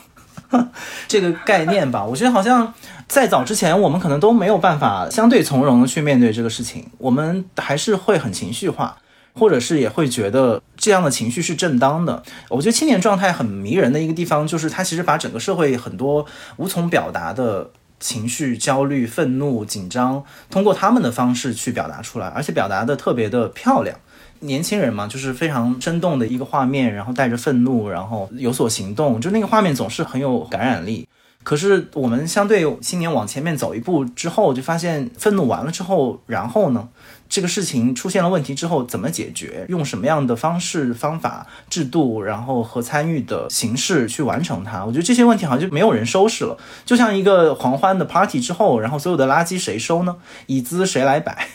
[1.07, 2.03] 这个概念吧。
[2.03, 2.73] 我觉得好像
[3.07, 8.97] 在早之前，我们可能都没有办法相对从容的去面对这个事情，我们还是会很情绪化，
[9.33, 12.23] 或者是也会觉得这样的情绪是正当的。
[12.49, 16.25] 我觉得青年状态很迷人的一个地方，就是它其实把整个社会很多
[16.57, 17.69] 无从表达的。
[17.99, 23.97] 情绪、焦虑、愤怒、紧张，通过他们的方式去表达出来，而且表达的特别的漂亮。
[24.43, 31.07] 年轻人嘛，就是非常生动的一个画面，然后带着愤怒，然后有所行动，就那个画面总是很有感染力。
[31.43, 36.87] 可是我们相对青年往前面走一步之后，就发现愤怒完了之后，然后呢？
[37.29, 39.65] 这个事情出现了问题之后怎么解决？
[39.67, 44.85] 用什么样的方式、方法、制度，然后和参与的形式去完成它？
[44.85, 50.17] 我觉得这些问题好像就没有人收拾了，就像一个狂欢的 party 之后，然后所有的垃圾谁收呢？
[50.45, 51.47] 椅子谁来摆？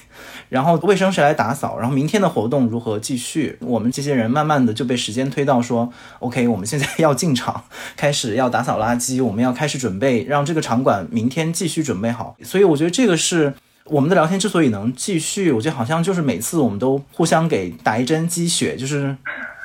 [0.48, 1.78] 然后卫生谁来打扫？
[1.78, 3.58] 然后明天的活动如何继续？
[3.60, 7.64] 我们这些人慢慢的就被时间推到说，OK，我们现在要进场，
[7.96, 12.36] 开始要打扫垃圾，我们要开始准备让这个场馆明天继续准备好。
[12.42, 13.54] 所以我觉得这个是。
[13.90, 19.16] 我们的聊天之所以能继续，我觉得好像就是每次我们都互相给打一针鸡血，就是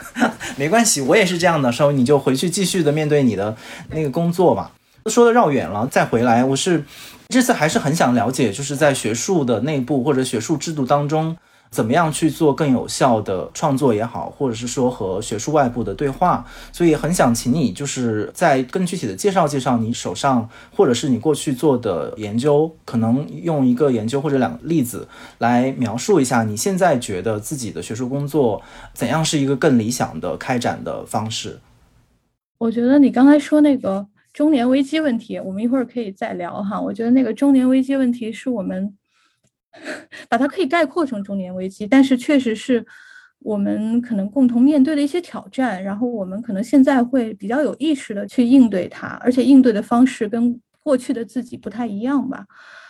[0.55, 3.53] 没关系，我也是这样的，稍微你就回去继续的面对你的
[3.89, 4.71] 那个工作吧。
[5.07, 6.85] 说的绕远了，再回来，我是
[7.33, 11.35] 这次还是很想了解，就是在学术的内部或者学术制度当中。
[11.73, 25.07] 怎么样去做更有效的创作也好，或者是说和学术外部的对话，所以很想请你就是在更具体的介绍介绍你手上或者是你过去做的研究，可能用一个研究或者两个例子
[25.39, 28.61] 来描述一下你现在觉得自己的学术工作
[28.93, 31.59] 怎样是一个更理想的开展的方式。
[32.59, 36.81] 我觉得你刚才说那个中年危机问题，我们一会儿可以再聊哈。
[36.81, 38.97] 我觉得那个中年危机问题是我们。
[40.29, 42.85] 把它可以概括成中年危机，但是确实是
[43.39, 45.83] 我们可能共同面对的一些挑战。
[45.83, 52.45] 然后我们可能现在会比较有意识的去应对它，而且应对的方式跟过去的自己不太一样吧。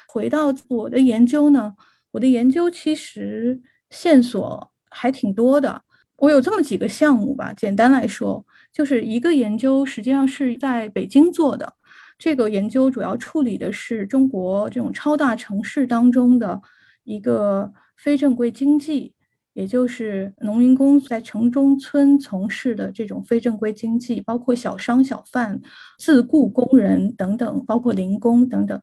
[0.10, 1.74] 回到我的研究呢，
[2.12, 5.82] 我的研究其实线索还挺多的。
[6.18, 11.74] 我有这么几个项目吧，简单来说，就是一个研究实际上是在北京做的，
[12.18, 16.62] 这个研究主要处理的是中国这种超大城市当中的。
[17.06, 19.14] 一个非正规经济，
[19.52, 25.60] 也就是农民工在城中村从事的这种非正规经济，包括小商小贩、
[26.00, 28.82] 自雇工人等等，包括零工等等。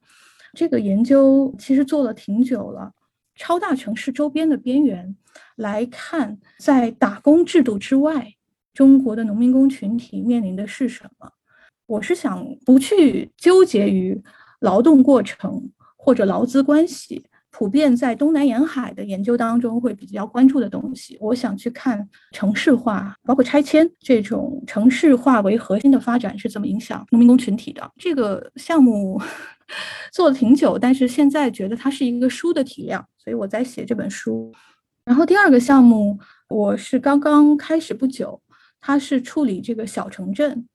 [0.53, 2.93] 这个研究其实做了挺久了。
[3.37, 5.17] 超大城市周边的边缘
[5.57, 8.35] 来看，在打工制度之外，
[8.73, 11.31] 中国的农民工群体面临的是什么？
[11.87, 14.23] 我是想不去纠结于
[14.61, 17.25] 劳动过程或者劳资关系。
[17.53, 27.91] 普遍在东南沿海的研究当中会比较关注的东西，我想去看城市化，包括拆迁这种城市化为核心的发展是怎么影响农民工群体的。
[27.99, 29.21] 这个项目
[30.13, 34.53] 做了挺久，但是现在觉得它是一个书的体量，所以我在写这本书。
[35.05, 36.17] 然后第二个项目
[36.49, 38.41] 我是刚刚开始不久，
[38.81, 40.67] 它是处理这个小城镇。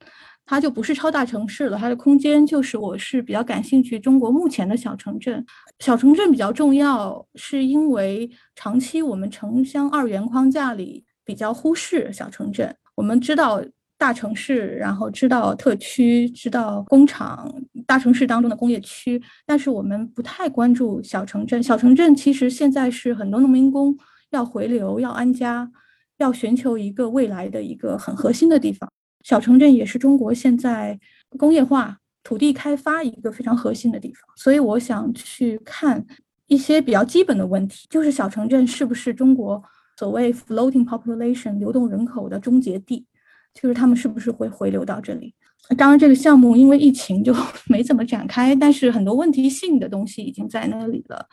[0.47, 5.43] 它就不是超大城市了，它的空间就是我是比较感兴趣中国目前的小城镇。
[5.79, 12.75] 小城镇比较重要，是因为长期我们城乡二元框架里比较忽视小城镇。
[12.93, 13.59] 我们知道
[13.97, 17.51] 大城市，然后知道特区，知道工厂，
[17.87, 21.63] 大城市当中的工业区，但是我们不太关注小城镇。
[21.63, 23.97] 小城镇其实现在是很多农民工
[24.29, 25.71] 要回流、要安家、
[26.17, 28.89] 要寻求一个未来的一个很核心的地方。
[29.23, 30.99] 小城镇也是中国现在
[31.37, 36.05] 工业化、土地开发一个非常核心的地方，所以我想去看
[36.45, 39.61] 一些比较基本的问题，就是小城镇是不是中国
[39.97, 43.05] 所谓 floating population 流动人口的终结地，
[43.53, 45.33] 就是他们是不是会回流到这里？
[45.75, 47.35] 当然，这个项目因为疫情就
[47.67, 51.25] 没怎么展开，但是很多问题性的东西已经在那里了。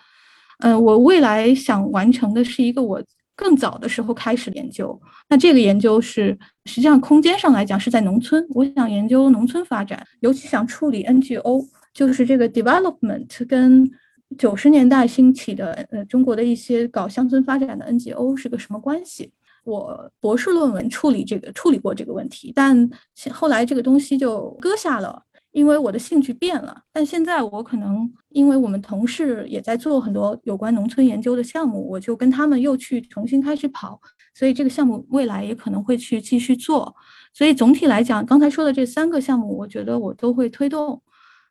[0.60, 3.02] 嗯，我未来想完成的是一个我。
[3.42, 4.96] 更早的时候开始研究，
[5.28, 8.46] 那这个研究是实际上空间上来讲是在农村。
[8.50, 13.90] 我想研究农村发展，尤其想处理 NGO，就是这个 development 跟
[14.38, 19.32] 九十年代兴起的呃中国的一些搞乡村发展的 NGO 是个什么关系。
[19.64, 22.88] 我博士论文处理这个处理过这个问题，但
[23.32, 25.20] 后来这个东西就搁下了，
[25.52, 26.82] 因为我的兴趣变了。
[26.92, 34.00] 但现在我可能因为我们同事也在做很多有关农村研究的项目，我就跟他们又去重新开始跑，
[34.34, 36.94] 所以这个项目未来也可能会去继续做。
[37.32, 41.00] 所以总体来讲，刚才说的这三个项目，我觉得我都会推动。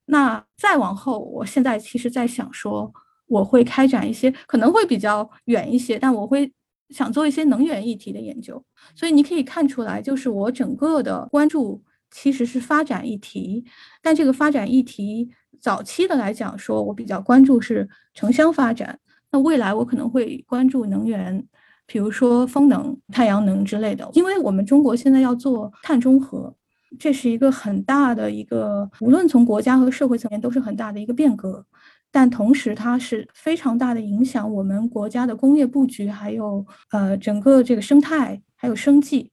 [0.06, 2.92] 那再往后，我现在其实在想说，
[3.28, 6.52] 我会开展一些可能会比较远一些，但我会
[6.90, 8.62] 想做一些能源议题的研究。
[8.94, 11.82] 所以你可以看出来，就是我整个的关注
[12.12, 13.66] 其实是发展议题，
[14.02, 19.00] 但这个发展议题早期的来讲，说我比较关注是城乡发展。
[19.32, 21.48] 那未来我可能会关注能源。
[21.88, 26.56] 比如说风能、太阳能之类的，因为我们中国现在要做碳中和，
[26.98, 31.66] 这是一个很大的一个，无论从国家和社会层面都是很大的一个变革，
[32.10, 39.30] 但同时它是非常大的影响我们国家的工业布局，还有呃整个这个生态还有生计，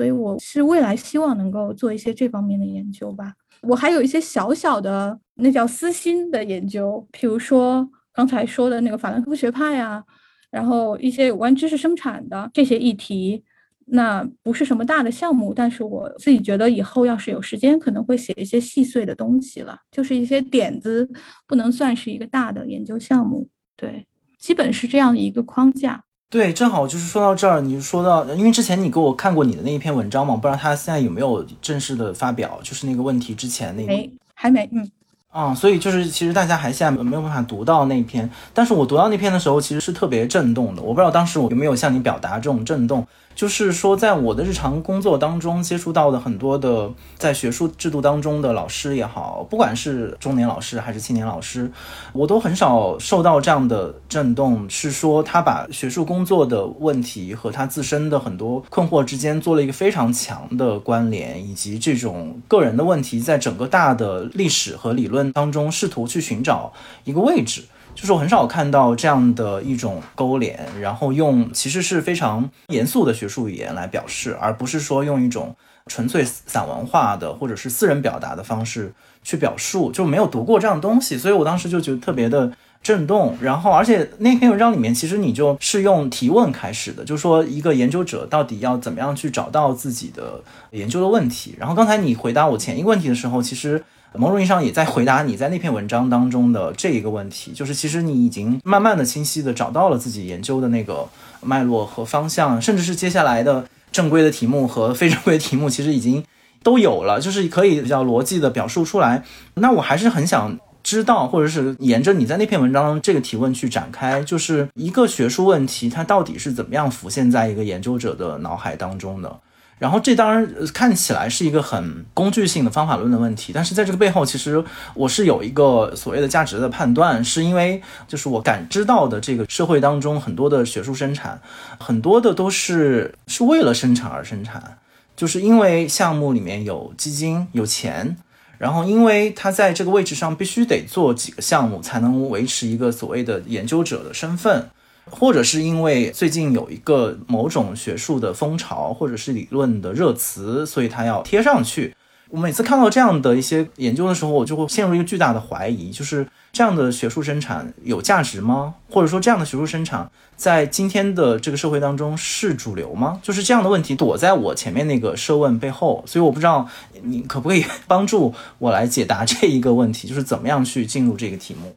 [0.00, 3.34] 所以我是未来希望能够做一些这方面的研究吧。
[3.60, 10.02] 我还有一些小小的那叫私心的研究，比如说刚才说的那个法兰克福学派呀。
[10.50, 13.44] 然后一些有关知识生产的这些议题，
[13.88, 21.06] 那不是什么大的项目，但是我自己觉得以后要是有时间，可能会写一些细碎的东西了，就是一些点子，
[21.46, 23.46] 不能算是一个大的研究项目。
[23.76, 24.06] 对，
[24.38, 26.02] 基本是这样的一个框架。
[26.30, 34.88] 对，正好就是说到这儿，你说到，因为之前你给我看过你的那一篇文章嘛，不知道他现在有没有正式的发表，就是那个问题之前那没还没，嗯。
[35.30, 40.82] 啊，所以就是其实大家还现在没有办法读到那篇，但是我读到那篇的时候，其实是特别震动的。
[40.82, 43.04] 我不知道当时我有没有向你表达这种震动。
[43.40, 51.72] 就是说，在我的日常工作当中接触到的很多的在学术制度当中的老师也好，不管是中年老师还是青年老师，
[52.12, 54.68] 我都很少受到这样的震动。
[54.68, 66.70] 是说他把学术工作的问题和他自身的很多困惑之间做了一个非常强的关联，以及这种个人的问题在整个大的历史和理论当中试图去寻找
[67.04, 67.64] 一个位置。
[67.94, 75.54] 就是我很少看到这样的一种勾连，然后用其实是非常严肃的学术语言来表示，而不是说用一种
[75.86, 82.50] 纯粹散文化的或者是私人表达的方式去表述，就没有读过这样东西，所以我当时就觉得特别的
[82.82, 83.36] 震动。
[83.40, 91.54] 然后，而且那篇文章里面其实你就是用提问开始的，就是说一个研究者到底要怎么样去找到自己的研究的问题。
[91.58, 93.84] 然后刚才你回答我前一个问题的时候，其实。
[94.16, 101.08] 某种意义上也在回答你在那篇文章当中的这一个问题，就是其实你已经慢慢的、清晰的找到了自己研究的那个
[101.40, 106.24] 脉络和方向，甚至是接下来的正规的题目和非正规的题目，其实已经
[106.62, 109.22] 都有了，就是可以比较逻辑的表述出来。
[109.54, 119.38] 那我还是很想知道，或者是沿着你在那篇文章这个提问去展开，就是一个学术问题，它到底是怎么样浮现在一个研究者的脑海当中的？
[119.80, 124.62] 然后这当然看起来是一个很工具性的方法论的问题，但是在这个背后，其实
[124.92, 131.40] 我是有一个所谓的价值的判断，是因为就是我感知到的这个社会当中很多的学术生产，
[131.78, 134.76] 很多的都是是为了生产而生产，
[135.16, 138.18] 就是因为项目里面有基金有钱，
[138.58, 144.68] 然后因为他在这个位置上必须得做几个项目才能维持一个所谓的研究者的身份。
[145.10, 151.94] 或者是因为最近有一个某种学术的风潮，或者是理论的热词，所以它要贴上去。
[152.28, 158.76] 我每次看到这样的一些研究的时候，我就会陷入一个巨大的怀疑：就是这样的学术生产有价值吗？
[158.88, 163.18] 或者说这样的学术生产在今天的这个社会当中是主流吗？
[163.20, 166.68] 就是这样的问题躲在我前面那个设问背后，所以我不知道
[167.02, 171.74] 你可不可以帮助我来解答这一个问题，就是怎么样去进入这个题目。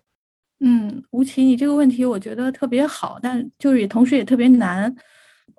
[0.66, 4.94] 嗯，吴奇，你这个问题我觉得特别好，但就是也同时也特别难。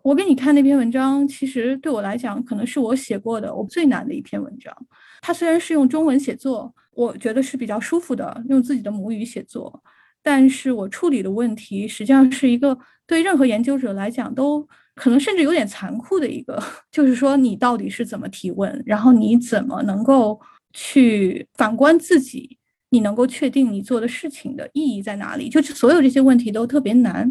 [0.02, 4.74] 我给你看那篇文章，其实对我来讲，可能是我写过的我最难的一篇文章。
[5.20, 9.82] 它虽然是用中文写作，我觉得是比较舒服的，用自己的母语写作，
[10.22, 16.58] 但是我处理的问题实际上是一个对任何研究者来讲都可能甚至有点残酷的一个，
[16.90, 20.40] 就是说你到底是怎么提问，然后你怎么能够
[20.72, 22.56] 去反观自己。
[22.94, 25.48] 你能够确定你做的事情的意义在哪里？
[25.48, 27.28] 就是所有这些问题都特别难。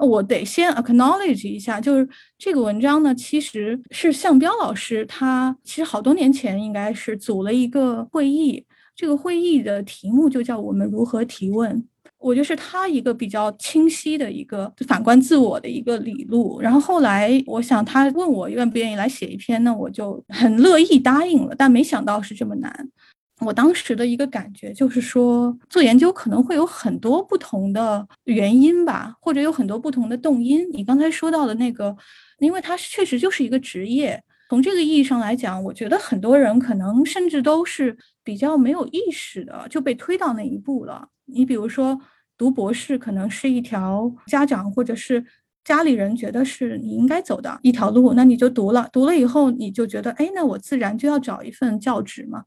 [0.00, 8.64] 我得先 acknowledge 一下，就是这个文章呢，其实是向彪老师他其实好多年前应该是组了一个会议，
[8.96, 11.86] 这个会议的题目就叫我们如何提问。
[12.18, 16.60] 我觉得是他一个比较清晰的一个反观自我的一个理路。
[16.60, 21.54] 然后后来我想他问我愿不愿意来写一篇，那我就很乐意答应了。
[21.56, 22.90] 但没想到是这么难。
[23.40, 30.66] 我当时的一个感觉就是说，做研究可能会有很多不同的原因吧，或者有很多不同的动因。
[30.72, 31.94] 你刚才说到的那个，
[32.38, 41.06] 因为它确实就是一个职业，从这个意义上来讲，我觉得很多人可能甚至都是比较没有意识的就被推到那一步了。
[41.26, 42.00] 你比如说，
[42.38, 45.22] 读博士可能是一条家长或者是
[45.62, 48.88] 家里人觉得是你应该走的一条路，那你就读了。
[48.90, 52.44] 读了以后，你就觉得，哎，那我自然就要找一份教职嘛。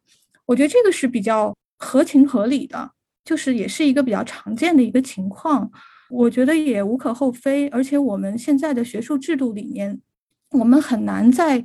[0.50, 2.92] 我觉得这个是比较合情合理的，
[3.24, 5.72] 就是也是一个比较常见的一个情况。
[6.10, 10.02] 我觉得也无可厚非，而且我们现在的学术制度里面，
[10.50, 11.64] 我们很难再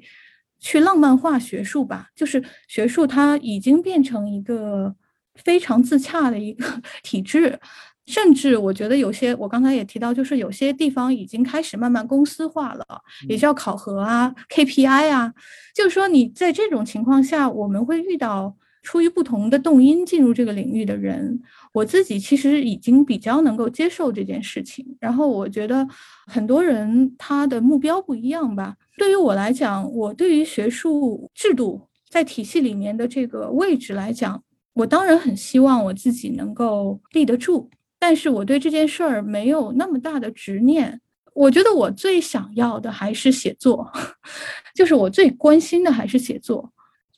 [0.60, 2.10] 去浪漫化学术吧。
[2.14, 4.94] 就是学术它已经变成一个
[5.34, 6.66] 非常自洽的一个
[7.02, 7.58] 体制，
[8.04, 12.84] 甚至我觉得有些，我刚才也提到，就是有些地方已经开始慢慢公司化了，
[13.30, 15.32] 也叫考核啊、KPI 啊。
[15.74, 18.54] 就是说你在这种情况下，我们会遇到。
[18.84, 21.40] 出于不同的动因进入这个领域的人，
[21.72, 24.86] 我自己其实已经比较能够接受这件事情。
[25.00, 25.84] 然后我觉得
[26.26, 28.76] 很多人他的目标不一样吧。
[28.96, 34.40] 对于我来讲，我对于学术制度在体系里面的这个位置来讲，
[34.74, 37.68] 我当然很希望我自己能够立得住。
[37.98, 41.00] 但是我对这件事儿没有那么大的执念。
[41.32, 43.90] 我觉得我最想要的还是写作，
[44.76, 46.70] 就是我最关心的还是写作。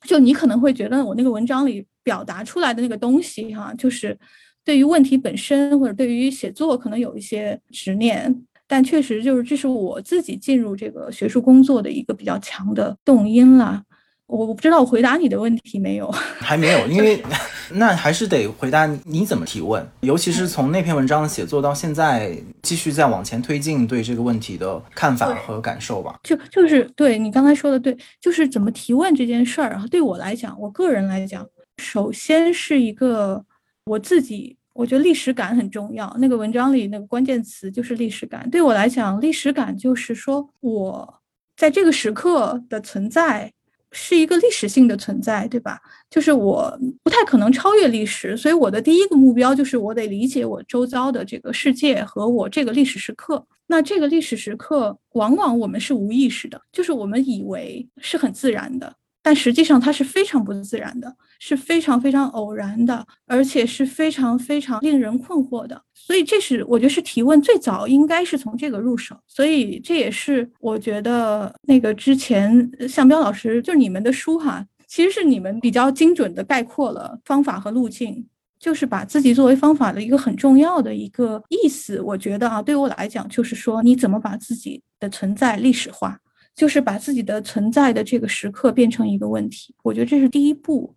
[0.02, 4.16] 就你可能会觉得我那个文章里表达出来的那个东西，哈，就是
[4.64, 13.82] 对于问题本身或者对于写作可能有一些执念，但确实就是这是我自己进入这个学术工作的一个比较强的动因啦。
[14.26, 16.10] 我不知道我回答你的问题没有？
[16.38, 17.22] 还没有，因为
[17.70, 26.16] 那还是得回答你怎么提问，尤其是从那篇文章的写作到现在，继续再往前推进对这个问题的看法和感受吧。
[26.24, 31.46] 就就是对你刚才说的对，就是怎么提问这件事儿啊，对我来讲，我个人来讲，
[31.78, 33.44] 首先是一个
[33.84, 36.12] 我自己，我觉得历史感很重要。
[36.18, 38.48] 那个文章里那个关键词就是历史感。
[38.50, 41.20] 对我来讲，历史感就是说我
[41.56, 43.52] 在这个时刻的存在。
[43.98, 45.80] 是一个历史性的存在，对吧？
[46.10, 53.42] 就是我不太可能超越历史，所以我的第一个目标就是我得理解我周遭的这个世界和我这个历史时刻。
[53.66, 58.94] 那这个历史时刻，往往我们是无意识的，就是我们以为是很自然的。
[59.22, 65.80] 但实际上它是非常不自然的，是非常非常偶然的，而且是非常非常令人困惑的。
[65.94, 69.16] 所以这是我觉得是提问最早应该是从这个入手。
[69.26, 78.26] 所以这也是我觉得那个之前向彪老师就是你们的书哈，其实是你们比较精准的概括了方法和路径，
[78.58, 82.00] 就是把自己作为方法的一个很重要的一个意思。
[82.00, 86.18] 我觉得啊，对我来讲就是说你怎么把自己的存在历史化。
[86.54, 90.90] 就是把自己的存在的这个时刻变成一个问题，我觉得这是第一步。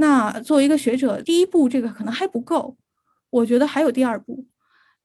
[0.00, 2.74] 那作为一个学者，第一步这个可能还不够，
[3.28, 4.46] 我觉得还有第二步。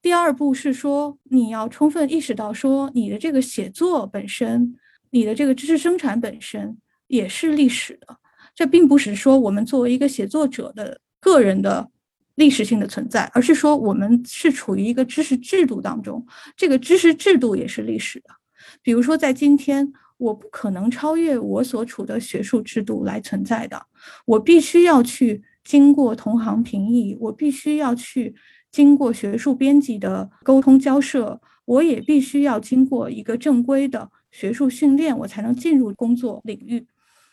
[0.00, 4.74] 第二步是说，你要充分意识到，说你的这个写作本身，
[5.10, 6.78] 你的这个知识生产本身
[7.08, 8.16] 也是历史的。
[8.54, 11.90] 这并不是说我们作为一个写作者的个人的
[12.36, 16.26] 历史性的存在，而是说我们是处于一个知识制度当中，
[16.56, 18.30] 这个知识制度也是历史的。
[18.82, 23.86] 比如说，在今天，我不可能超越我所处的学术制度来存在的，
[24.24, 28.34] 我必须要去经过同行评议，我必须要去
[28.72, 36.86] 经过学术编辑的沟通交涉，我也必须要经过一个正规的学术训练，我才能进入工作领域。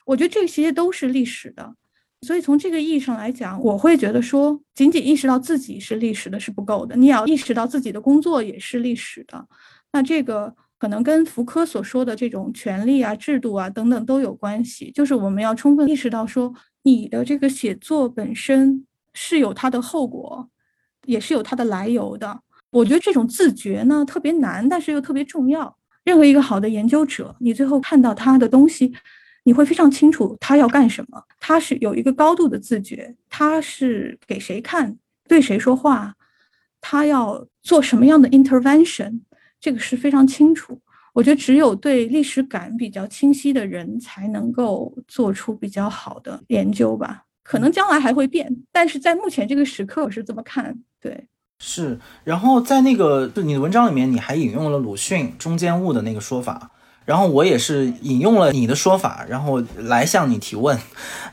[0.05, 1.75] 我觉得这些都是历史的，
[2.23, 9.47] 所以从这个意义上来讲，我会觉得说，仅仅意识到自己是历史的是不够的，你要意识到自己的工作也是历史的。
[9.93, 10.53] 那这个。
[10.83, 14.91] 可能跟福柯所说的这种权利啊、制度啊等等都有关系。
[14.91, 20.49] 就是我们要充分意识到，说你的这个写作本身是有它的后果，
[21.05, 22.41] 也是有它的来由的。
[22.69, 25.73] 我觉得这种自觉呢特别难，但是又特别重要。
[26.03, 28.91] 任何一个好的研究者，你最后看到他的东西，
[29.45, 31.23] 你会非常清楚他要干什么。
[31.39, 34.97] 他是有一个高度的自觉，他是给谁看、
[35.29, 36.13] 对谁说话，
[36.81, 39.21] 他要做什么样的 intervention。
[39.63, 40.77] 这个是非常清楚，
[41.13, 47.23] 我觉得只有对历史感比较清晰的人才能够做出比较好的研究吧。
[47.43, 50.77] 可能将来还会变，但是在目前这个时刻，我是这么看。
[50.99, 51.27] 对，
[51.59, 51.97] 是。
[52.25, 56.71] 然后在那个就你的文章里面，你还引用了鲁迅中间物的那个说法。
[57.05, 60.77] 然后我也是引用了你的说法，然后来向你提问，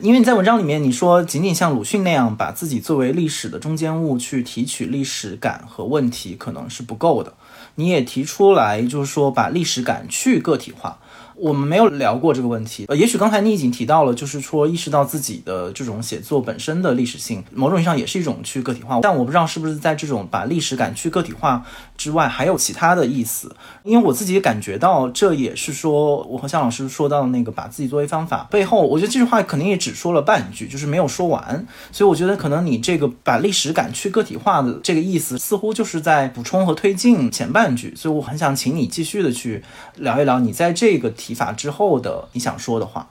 [0.01, 7.33] 因为你在文章里面你说，仅仅像鲁迅那样把自己作为历史的中间物去提取历史感和问题，可能是不够的。
[7.75, 10.99] 你也提出来，就是说把历史感去个体化。
[11.35, 12.85] 我们没有聊过这个问题。
[12.87, 18.99] 呃，也许刚才你已经提到了，就是说意识到自己的这种写作本身的历史性，某种意义上也是一种去个体化。
[19.01, 21.65] 但我不知道是不是在这种把历史感去个体化
[22.01, 23.55] 之外，还有其他的意思。
[23.83, 31.63] 因为我自己也感觉到，这也是说我和向老师说到那个把自己作为方法背后，我觉得这句话肯定也只说了半句，就是没有说完。
[31.91, 37.93] 所以我觉得可能你这个把历史感去个体化的这个意思，似乎就是在补充和推进前半句。
[37.95, 39.63] 所以我很想请你继续的去
[39.97, 43.07] 聊一聊你在这个提法之后的你想说的话。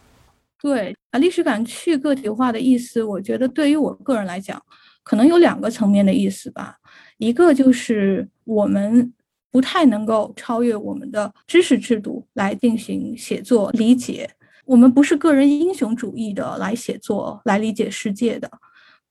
[0.61, 4.61] 对，把历史感去个体化的意思，我觉得对于我个人来讲，
[5.03, 6.77] 可能有两个层面的意思吧。
[7.17, 9.13] 一个就是我们
[9.53, 14.29] 不太能够超越我们的知识制度来进行写作理解，
[14.65, 18.51] 我们不是个人英雄主义的来写作来理解世界的，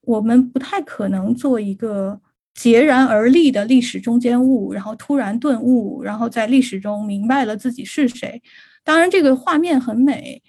[0.01, 2.19] 我们不太可能做一个
[2.53, 8.41] 截然而立的历史中间物，然后突然顿悟，然后在历史中明白了自己是谁。
[8.83, 10.41] 当然，这个画面很美。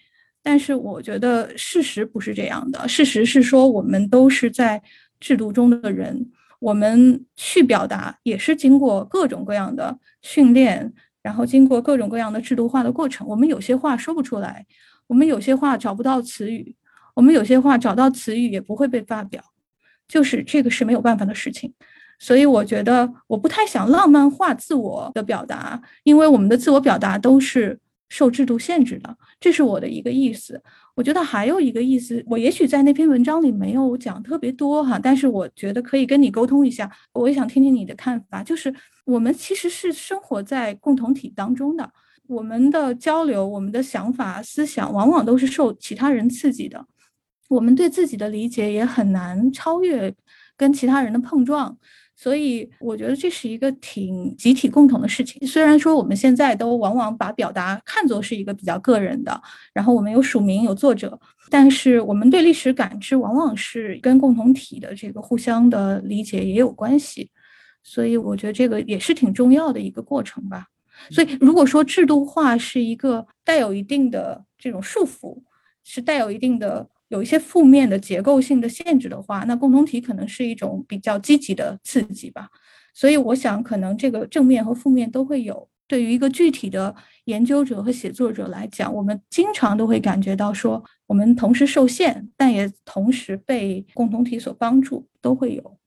[0.42, 4.82] 但是我觉得事实不是这样的，事实是说我们都是在
[5.20, 6.30] 制度中的人，
[6.60, 10.92] 我们去表达也是经过各种各样的训练，
[11.22, 13.26] 然后经过各种各样的制度化的过程。
[13.26, 14.64] 我们有些话说不出来，
[15.08, 16.76] 我们有些话找不到词语，
[17.16, 19.42] 我们有些话找到词语也不会被发表，
[20.06, 21.74] 就是这个是没有办法的事情。
[22.18, 27.80] 所以我觉得我不太想浪漫化自我的表达，因为我们的自我表达都是。
[28.10, 30.62] 受制度限制的，这是我的一个意思。
[30.94, 36.90] 我觉得还有一个意思，我也许在那篇文章里没有讲特别多哈，但是我觉得可以跟你沟通一下。
[37.14, 38.74] 我也想听听你的看法，就是
[39.06, 41.90] 我们其实是生活在共同体当中的，
[42.26, 46.84] 我们的交流、我们的想法、思想，往往都是受其他人刺激的。
[47.48, 50.14] 我们对自己的理解也很难超越
[50.56, 51.78] 跟其他人的碰撞。
[52.22, 55.48] 所以我觉得这是一个挺集体共同的事情。
[55.48, 59.40] 虽然说我们现在都往往把表达看作是一个比较个人的，
[59.72, 61.18] 然后我们有署名有作者，
[61.48, 67.30] 但是我们对历史感知往往是跟共同体的这个互相的理解也有关系。
[67.82, 70.66] 所以我觉得这个也是挺重要的一个过程吧。
[71.10, 75.42] 所以如果说制度化是一个带有一定的这种束缚，
[75.82, 76.86] 是带有一定的。
[77.10, 82.48] 有一些负面的结构性的限制的话，那共同体可能是一种比较积极的刺激吧。
[82.94, 85.68] 所以我想，可能这个正面和负面都会有。
[85.86, 86.94] 对于一个具体的
[87.24, 95.79] 研究者和写作者来讲，我们经常都会感觉到说，我们同时受限，但也同时被共同体所帮助，都会有。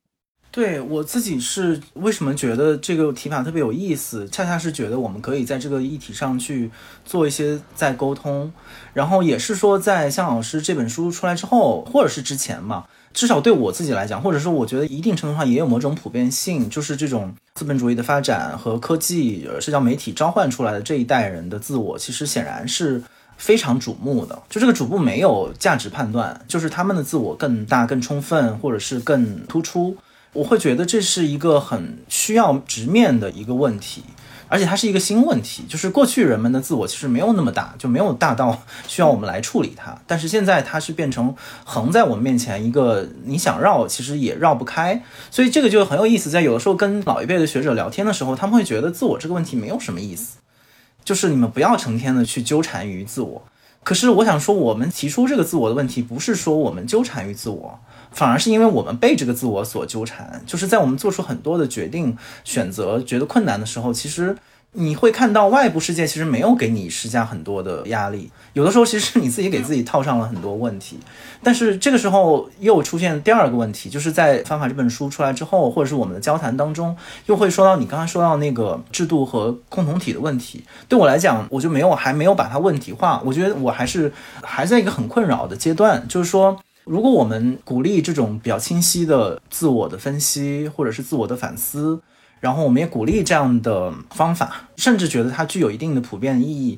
[0.54, 4.30] 对我自己是为什么觉得这个提法特别有意思？
[4.30, 6.70] 恰恰是觉得我们可以在这个议题上去
[7.04, 8.54] 做一些再沟通，
[8.94, 12.86] 然后也是说，在向老师这本书出来之后，或者是之前嘛，
[13.16, 23.02] 至少对我自己来讲，或者说我觉得一定程度上也有某种普遍性，就是这种资本主义的发展和科技、社交媒体召唤出来的这一代人的自我，其实显然是
[23.38, 24.40] 非常瞩目的。
[24.52, 29.98] 就这个瞩目没有价值判断，就是他们的自我更大、更充分，或者是更突出。
[30.34, 34.04] 我会觉得这是一个很需要直面的一个问题，
[34.48, 35.64] 而且它是一个新问题。
[35.70, 39.96] 就是过去人们的自我其实没有那么大，就没有大到需要我们来处理它。
[40.08, 45.04] 但是现在它是变成横在我们面前一个，你想绕其实也绕不开。
[45.30, 46.32] 所以这个就很有意思。
[46.32, 50.38] 在有的时候跟老一辈的学者聊天的时候，他们会觉得自我这个问题没有什么意思，
[51.06, 53.44] 就是你们不要成天的去纠缠于自我。
[53.84, 57.80] 可是我想说，我们提出这个自我的问题，不是说我们纠缠于自我。
[58.12, 64.38] 反而是因为我们被这个自我所纠缠，就是在我们做出很多的决定、选择觉得困难的时候，其实
[64.74, 70.98] 你会看到外部世界其实没有给你施加很多的压力，有的时候其实你自己给自己套上了很多问题。
[71.44, 76.96] 但是这个时候又出现第二个问题，就是在《方法》这本书出来之后，或者是我们的交谈当中，
[77.28, 80.64] 又会说到你刚才说到那个制度和共同体的问题。
[80.90, 84.12] 对我来讲，我就没有还没有把它问题化，我觉得我还是
[84.42, 86.58] 还在一个很困扰的阶段，就是说。
[86.86, 91.98] 如果我们鼓励这种比较清晰的自我的分析，或者是自我的反思，
[92.44, 96.78] 然后我们也鼓励这样的方法，甚至觉得它具有一定的普遍意义。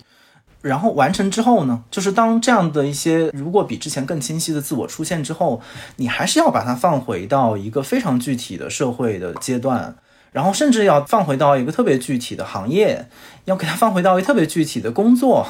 [0.62, 5.60] 然后完成之后呢，就是当这样的一些如果比之前更清晰的自我出现之后，
[5.96, 9.96] 你还是要把它放回到一个非常具体的社会的阶段。
[10.32, 13.08] 然后甚至要放回到一个特别具体的行业，
[13.46, 15.48] 要给它放回到一个特别具体的工作，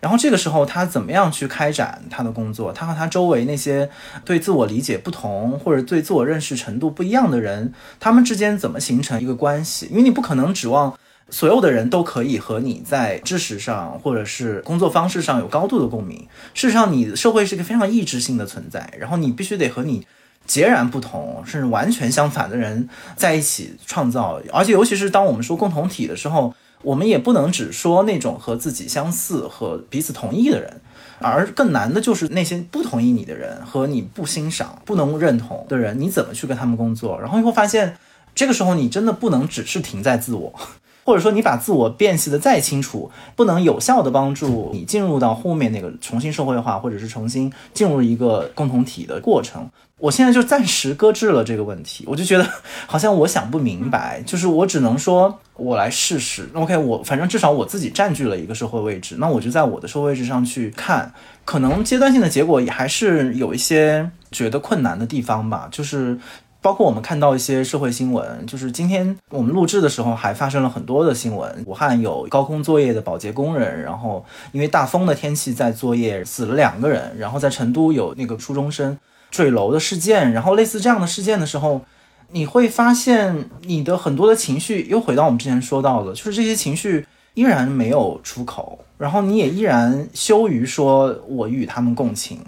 [0.00, 2.72] 然后这个时候他怎么样去开展他的工作？
[2.72, 3.88] 他和他周围那些
[4.24, 9.86] 对自我理解不同或者对自我认识程度不一样的人，他们之间怎么形成一个关系？
[9.90, 10.96] 因为你不可能指望
[11.30, 16.26] 所有的人都可以和你在知识上或者是工作方式上有高度的共鸣。
[16.54, 20.06] 事实上，你社会是一个非常意志性的存在，然后你必须得和你。
[20.46, 30.80] 截然不同，甚至完全相反的人在一起创造，而且尤其是当我们说共同体的时候，我们也不能只说那种和自己相似和彼此同意的人，
[31.18, 37.20] 而更难的就是那些不同意你的人和你不欣赏、不能认同的人，你怎么去跟他们工作？
[37.20, 37.96] 然后你会发现，
[38.34, 40.52] 这个时候你真的不能只是停在自我。
[41.06, 49.70] 或者说，你把自我辨析的再清楚，不能有效的帮助你进入到后面那个重新社会化，或者是重新进入一个共同体的过程。
[50.00, 52.46] 我现在就暂时搁置了这个问题，我就觉得
[52.86, 56.48] 好像我想不明白，就是我只能说，我来试试。
[56.52, 61.12] OK，我反正至少我自己占据了一个社会位置，那我就在我的社会位置上去看，
[61.44, 66.18] 可能阶段性的结果也还是有一些觉得困难的地方吧，就是。
[66.62, 71.62] 包括我们看到一些社会新闻，就是今天我们录制的时候还发生了很多的新闻。
[71.64, 77.16] 武汉有高空作业的保洁工人，然后因为大风的天气在作业死了两个人。
[77.16, 78.98] 然后在成都有那个初中生
[79.36, 80.32] 坠楼的事件。
[80.32, 81.82] 然后类似这样的事件的时候，
[82.30, 92.40] 你会发现你的很多的情绪又回到我们之前说到的，就是这些情绪依然没有出口，然后你也依然羞于说我与他们共情。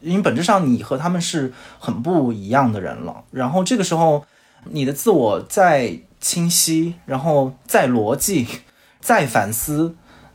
[0.00, 4.22] 因为本质上你和他们是很不一样的人了，然后这个时候
[4.70, 8.46] 你的自我再清晰，然后再逻辑，
[9.00, 9.94] 再反思，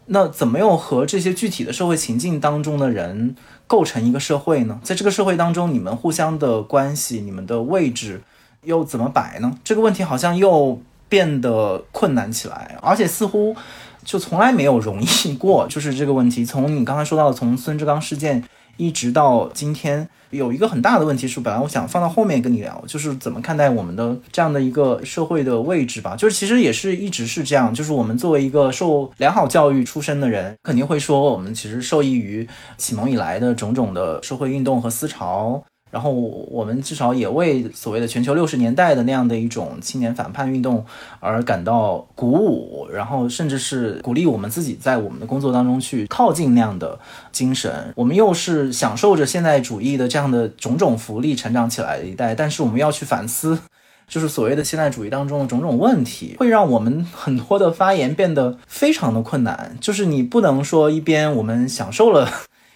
[0.09, 3.35] 那怎么又和这些具体的社会情境当中的人
[3.67, 4.79] 构成一个社会呢？
[4.83, 8.21] 在这个社会当中，你们互相的关系，你们的位置
[8.63, 9.57] 又怎么摆呢？
[9.63, 13.55] 这个问题好像又变得困难起来，而且似乎
[14.03, 15.67] 就从来没有容易过。
[15.67, 18.43] 就是这个问题，从你刚才说到的，从孙志刚事件。
[18.81, 26.15] 一直到今天，有一个很大的问题是，本来我想放到后面跟你聊，就是怎么看待我们的这样的一个社会的位置吧。
[26.15, 35.63] 就是其实也是一直是这样，就是我们作为一个受良好教育出身的人，肯定会说，我们其实受益于启蒙以来的种种的社会运动和思潮。
[35.91, 40.85] 然后我们至少也为所谓的全球六十年代的那样的一种青年反叛运动
[41.19, 46.99] 而感到鼓舞，然后甚至是鼓励我们自己在我们的工作当中去靠近那样的
[47.31, 47.91] 精神。
[47.95, 53.57] 我们又是享受着现代主义的这样的种种福利成长起来的一代，但是我们要去反思，
[54.07, 59.75] 就是所谓的现代主义当中的种种问题，会让我们很多的发言变得非常的困难。
[59.81, 62.29] 就是你不能说一边我们享受了。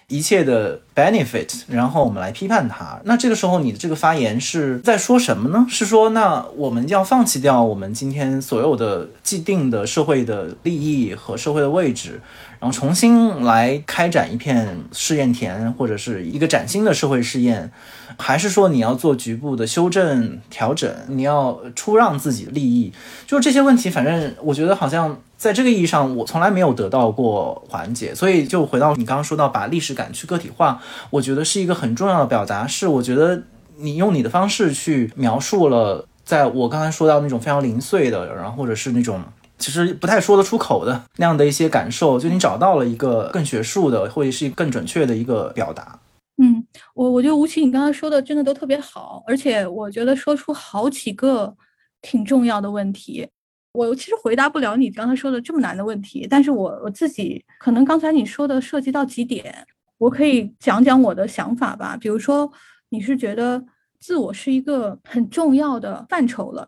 [0.07, 2.99] 一切的 benefit，然后我们来批判它。
[3.05, 5.65] 那这个时候你的这个发言是在说什么呢？
[5.69, 12.21] 是说那我们要放弃掉我们今天所有的既定的社会的利益和社会的位置，
[12.63, 17.69] 然后重新来开展一片试验田，或者是一个崭新的社会试验，
[18.17, 20.89] 还是说你要做局部的修正调整？
[21.09, 22.93] 你要出让自己的利益？
[23.27, 25.19] 就这些问题，反正我觉得好像。
[25.35, 32.65] 在这个意义上，我从来没有得到过缓解，所以就回到你刚刚说到把历史感去个体化，我觉得是一个很重要的表达。
[32.65, 33.43] 是我觉得
[33.75, 39.21] 你用你的方式去描述了，在我刚才说到那种非常零碎的，然后或者是那种
[39.63, 45.97] 其实不太说得出口的那样的一些感受，就你找到了一个更学术的，或者是更准确的一个表达。
[46.37, 46.61] 嗯，
[46.93, 51.55] 我我觉得吴奇，你刚才说的真的都特别好，而且我觉得说出好几个
[52.01, 53.25] 挺重要的问题。
[53.71, 59.65] 我其实回答不了你刚才说的这么难的问题，但是我我自己可能刚才你说的涉及到几点，
[59.97, 61.95] 我可以讲讲我的想法吧。
[61.95, 62.51] 比如说，
[62.89, 63.63] 你是觉得
[63.99, 66.67] 自我是一个很重要的范畴了，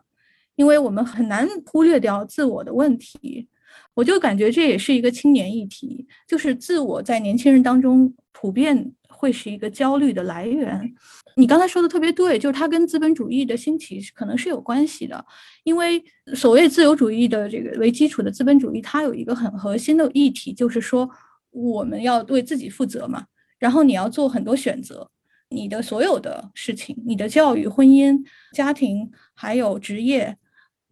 [0.55, 3.47] 因为我们很难忽略掉自我的问题。
[3.93, 10.93] 我就感觉这也是一个青年议题，就是自我在年轻人当中普遍会是一个焦虑的来源。
[11.37, 15.25] 你刚才说的特别对，就是它跟资本主义的兴起可能是有关系的，
[15.63, 16.03] 因为
[16.33, 21.09] 所谓自由主义的这个为基础的资本主义，它有一个很核心的议题，就是说
[21.51, 23.25] 我们要为自己负责嘛，
[23.57, 25.09] 然后你要做很多选择，
[25.49, 28.21] 你的所有的事情，你的教育、婚姻、
[28.53, 30.37] 家庭，还有职业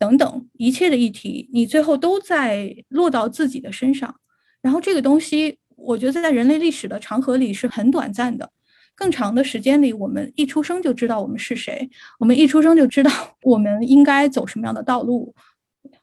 [0.04, 4.14] 等等一切的议题，你最后都在落到自己的身上，
[4.62, 8.50] 然后这个东西，我觉得在人类历史的长河里是很短暂的。
[8.96, 11.90] 更长的时间里，我们一出生就知道我们是谁，
[12.20, 13.10] 我们一出生就知道
[13.44, 15.34] 我们应该走什么样的道路。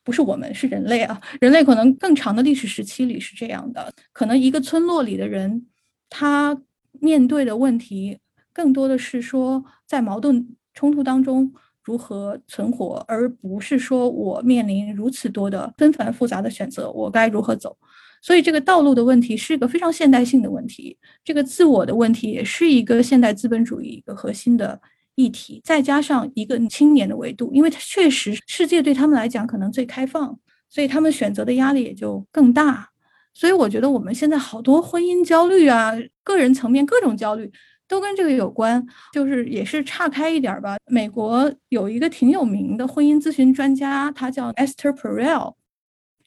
[0.02, 1.20] 不是我们，是人类啊！
[1.38, 5.66] 人类可能更长的历史时期里是这样的，可能一个村落里的人，
[6.08, 6.58] 他
[7.00, 8.18] 面对的问题
[8.50, 11.52] 更多的是说，在矛盾冲突当中
[11.82, 17.76] 如何存活，而不是说我面临如此多的纷繁复杂的选择，我该如何走。
[18.22, 24.78] 所以，这个道路的问题是一个非常现代性的问题，这个自我的问题也是一个现代资本主义一个核心的
[25.14, 25.58] 议题。
[25.64, 32.90] 再加上一个青年的维度，因为它确实世界对他们来讲可能最开放，所以他们选择的压力也就更大。
[33.32, 37.50] 所以，我觉得我们现在好多婚姻焦虑啊，个人层面各种焦虑
[37.90, 38.82] 都跟这个有关。
[39.12, 40.78] 就是也是岔开一点吧。
[40.86, 45.54] 美国有一个挺有名的婚姻咨询专家，他叫 Esther Perel。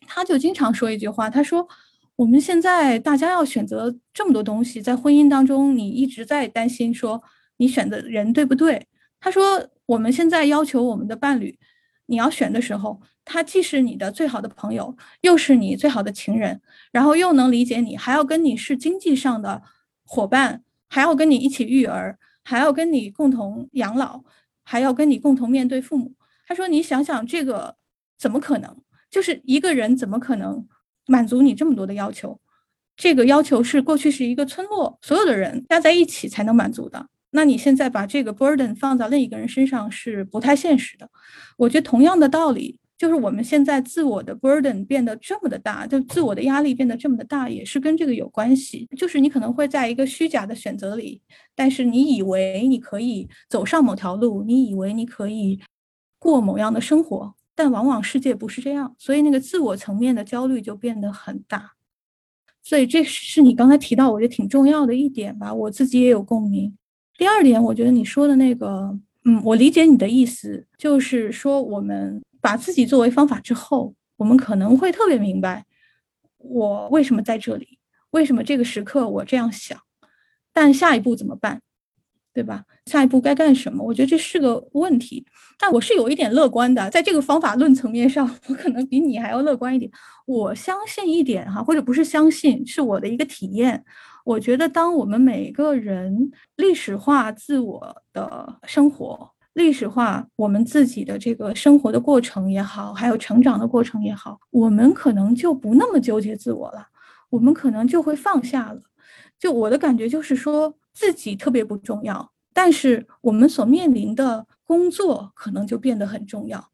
[0.05, 1.65] 他就经常说一句话，他说
[2.17, 7.23] ：“我们现在大家要选择这么多东西，在婚姻当中，你一直在担心说
[7.55, 8.85] 你选的人对不对？”
[9.21, 11.57] 他说：“我们现在要求我们的伴侣，
[12.07, 16.59] 你要选的时候，他既是你的最好的朋友，又是你最好的情人，
[16.91, 19.61] 然后又能理解你，还要跟你是经济上的
[20.05, 20.63] 伙伴，
[20.93, 24.21] 还要跟你一起育儿，还要跟你共同养老，
[24.63, 26.13] 还要跟你共同面对父母。”
[26.47, 27.75] 他说：“你想想这个
[28.15, 28.77] 怎么可能？”
[29.09, 30.67] 就是一个人怎么可能
[31.07, 32.39] 满足你这么多的要求？
[32.95, 37.07] 这个要求是过去是一个村落所有的人加在一起才能满足的。
[37.31, 41.09] 那你现在把这个 burden 放在另一个人身上是不太现实的。
[41.57, 48.87] 我觉得同样的道理，就是我们现在自我的 burden 变得这么的大，就自我的压力变得这么的大，也是跟这个有关系。
[48.95, 51.21] 就是你可能会在一个虚假的选择里，
[51.53, 55.59] 但是你以为你可以走上某条路，你以为你可以
[56.17, 57.35] 过某样的生活。
[57.53, 61.73] 但往往世界不是这样，所以那个自我层面的焦虑就变得很大。
[62.63, 66.73] 所以这是你刚才提到，我觉得挺重要的一点吧，我自己也有共鸣。
[67.17, 75.65] 第二点，我觉得你说的那个，嗯，我理解你的意思，就是说我们把自己作为方法之后，我们可能会特别明白
[76.37, 77.79] 我为什么在这里，
[78.11, 79.79] 为什么这个时刻我这样想，
[80.51, 81.61] 但下一步怎么办？
[82.33, 82.65] 对吧？
[82.87, 83.83] 下一步该干什么？
[83.83, 85.25] 我觉得这是个问题，
[85.57, 89.89] 但我是有一点乐观的，在这个方法论层面上，我可能比你还要乐观一点。
[90.25, 93.85] 我相信一点哈，或者不是相信，是我的一个体验。
[94.25, 106.87] 我觉得，当我们每个人历史化自我的生活，历史化我们自己的这个生活的过程也好，还有成长的过程也好，我们可能就不那么纠结自我了，
[107.29, 108.81] 我们可能就会放下了。
[109.37, 110.75] 就我的感觉就是说。
[110.95, 116.69] 自己特别不重要，但是我们所面临的工作可能就变得很重要。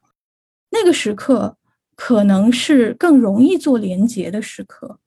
[0.72, 1.56] 那个时刻
[1.96, 5.00] 可能是更容易做连结的时刻。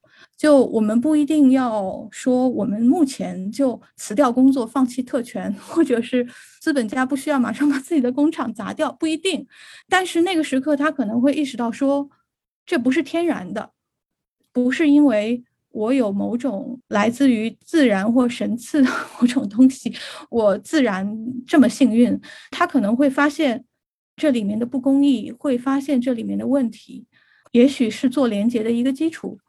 [0.43, 6.27] 就我们不一定要说，我们目前就辞掉工作，放弃特权，或者是
[6.59, 9.47] 资本家不需要马上把自己的工厂砸掉，不一定。
[9.87, 12.09] 但是那个时刻，他可能会意识到说，
[12.65, 13.71] 这不是天然的，
[14.51, 15.45] 不是因为。
[15.71, 18.89] 我有某种来自于自然或神赐的
[19.19, 19.91] 某种东西，
[20.29, 21.17] 我自然
[21.47, 22.19] 这么幸运。
[22.51, 23.63] 他可能会发现
[24.15, 27.07] 这里面的不公义，会发现这里面的问题，
[27.53, 29.39] 也许是做连接的一个基础。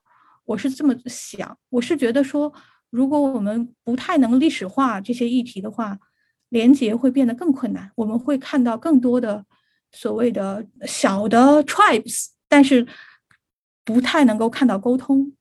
[0.44, 2.52] 我是这么想，我是觉得说，
[2.90, 5.98] 如果我们不太能历史化这些议题的话，
[6.50, 7.90] 连接会变得更困难。
[7.96, 9.44] 我们会看到更多的
[9.92, 12.86] 所谓的小的 tribes，但是
[13.84, 15.32] 不太能够看到沟通。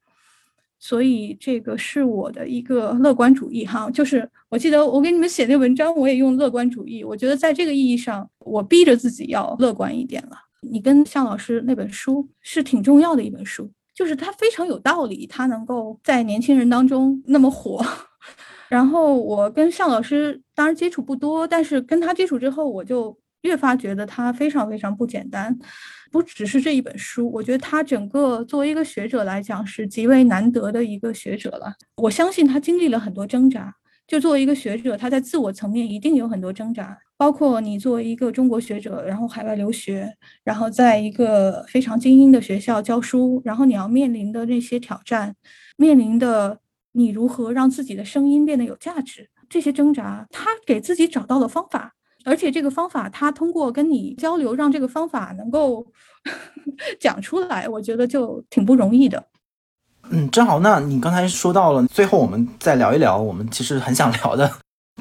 [0.79, 7.03] 所以这个是我的一个乐观主义哈，就是我记得我给你们写那文章，我也用乐观主义。
[7.03, 10.37] 我觉得在这个意义上，我逼着自己要乐观一点了。
[10.61, 17.85] 你跟向老师那本书是挺重要的一本书，就是它非常有道理，它能够在年轻人当中那么火。
[18.69, 25.55] 然后我跟向老师当然接触不多，但是跟他接触之后，我就越发觉得他非常非常不简单。
[26.11, 31.73] 不只是这一本书，我觉得他整个作为一个学者来讲是极为难得的一个学者了。
[31.97, 33.73] 我相信他经历了很多挣扎。
[34.05, 36.97] 就作为一个学者，他在自我层面一定有很多挣扎。
[37.17, 45.35] 包括你作为一个中国学者，然后海外留学，然后在一个非常精英的学校教书，然后你要面临的那些挑战，
[45.77, 46.59] 面临的
[46.93, 51.93] 你如何让自己的声音变得有价值，这些挣扎，他给自己找到了方法。
[52.25, 55.85] 而且这个方法，他通过跟你交流，让这个方法能够
[56.97, 59.21] 讲出来，我觉得就挺不容易的。
[60.09, 64.49] 嗯，正好，那你刚才说到了，最后我们再聊一聊我们其实很想聊的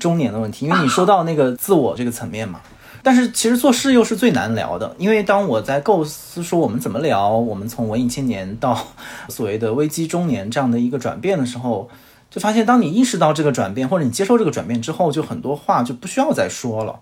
[0.00, 2.60] 中年的问题，因为你说到那个自我这个层面嘛。
[3.02, 8.86] 但是其实做事又是最难聊的，因为当我在构思说我们怎么聊，我们从文艺青年到
[9.28, 11.88] 所谓的危机中年这样的一个转变的时候。
[12.30, 16.98] 就发现，当你意识到这个转变，或者你接受这个转变之后，就很多话就不需要再说了。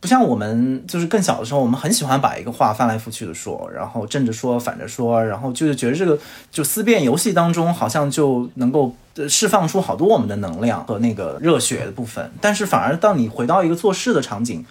[0.00, 6.18] 不像我们就是更小的时候，我们很喜欢把一个话翻来覆去的说，然后正着说，反着说，然后就是觉得这个
[6.50, 8.94] 就思辨游戏当中好像就能够
[9.28, 12.30] 释放出好多我们的能量和那个热血的部分。
[12.40, 14.64] 但是反而当你回到一个做事的场景。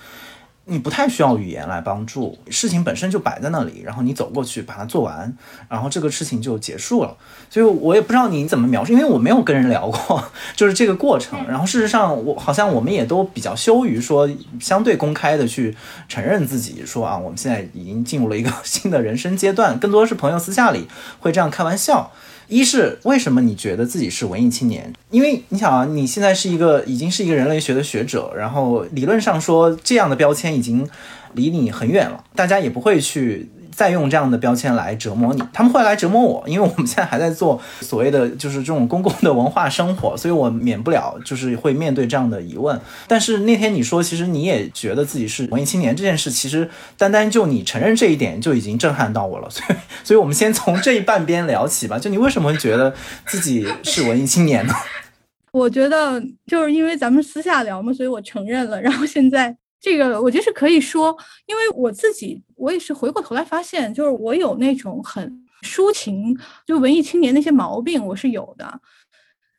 [0.72, 5.36] 你不太需要语言来帮助，事情本身就摆在那里，然后你走过去把它做完，
[5.68, 7.18] 然后这个事情就结束了。
[7.50, 10.24] 所以我也不知道你怎么描述，因为我没有跟人聊过，
[10.56, 11.44] 就是这个过程。
[11.48, 14.30] 然后事实上，我好像我们也都比较羞于说
[14.60, 15.76] 相对公开的去
[16.08, 20.88] 承认自己说啊，我们现在已经进入了一个新的人生阶段，更多是朋友私下里
[21.20, 22.12] 会这样开玩笑。
[22.50, 24.92] 一是为什么你觉得自己是文艺青年？
[25.12, 30.88] 因为你想啊，你现在是一个已经是一个人类学的学者，然后理论上说这样的标签已经
[31.34, 33.48] 离你很远了，大家也不会去
[33.80, 42.78] 再用这样的标签来折磨你，他们会来折磨我，因为我们现在还在做所谓的就是这种公共的文化生活，所以我免不了就是会面对这样的疑问。
[43.08, 49.50] 但是那天你说，其实你也觉得自己是文艺青年这件事，其实单单就你承认这一点就已经震撼到我了。
[49.50, 51.98] 所以，所以我们先从这一半边聊起吧。
[51.98, 52.94] 就你为什么会觉得
[53.28, 54.74] 自己是文艺青年呢？
[55.54, 58.82] 我觉得就是因为咱们私下聊嘛，所以我承认了。
[58.82, 61.16] 然后现在这个我觉得是可以说，
[61.46, 68.82] 因为我自己我也是回过头来发现，就是我有那种很抒情，就文艺青年那些毛病我是有的。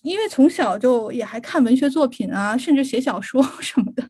[0.03, 4.03] 因为从小就也还看文学作品啊，甚至写小说 什么的，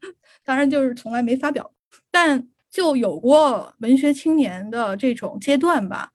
[0.45, 1.71] 当然就是从来没发表，
[2.11, 6.11] 但就有过文学青年的这种阶段吧。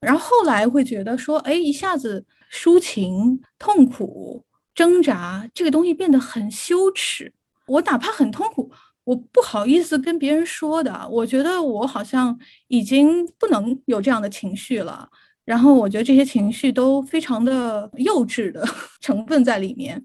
[0.00, 4.44] 然后后来会觉得说，哎，一下子抒情、痛苦。
[4.74, 7.32] 挣扎这个东西变得很羞耻，
[7.66, 8.70] 我哪怕很痛苦，
[9.08, 11.08] 我不好意思跟别人说的。
[11.10, 15.08] 我觉得我好像已经不能有这样的情绪了。
[15.46, 18.62] 然后我觉得这些情绪都非常的幼稚的
[19.00, 20.04] 成分在里面。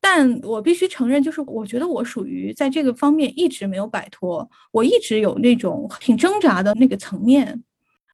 [0.00, 7.62] 但我必须承认，就是我觉得我属于在这个方面一直没有摆脱，我一直有那种挺挣扎的那个层面。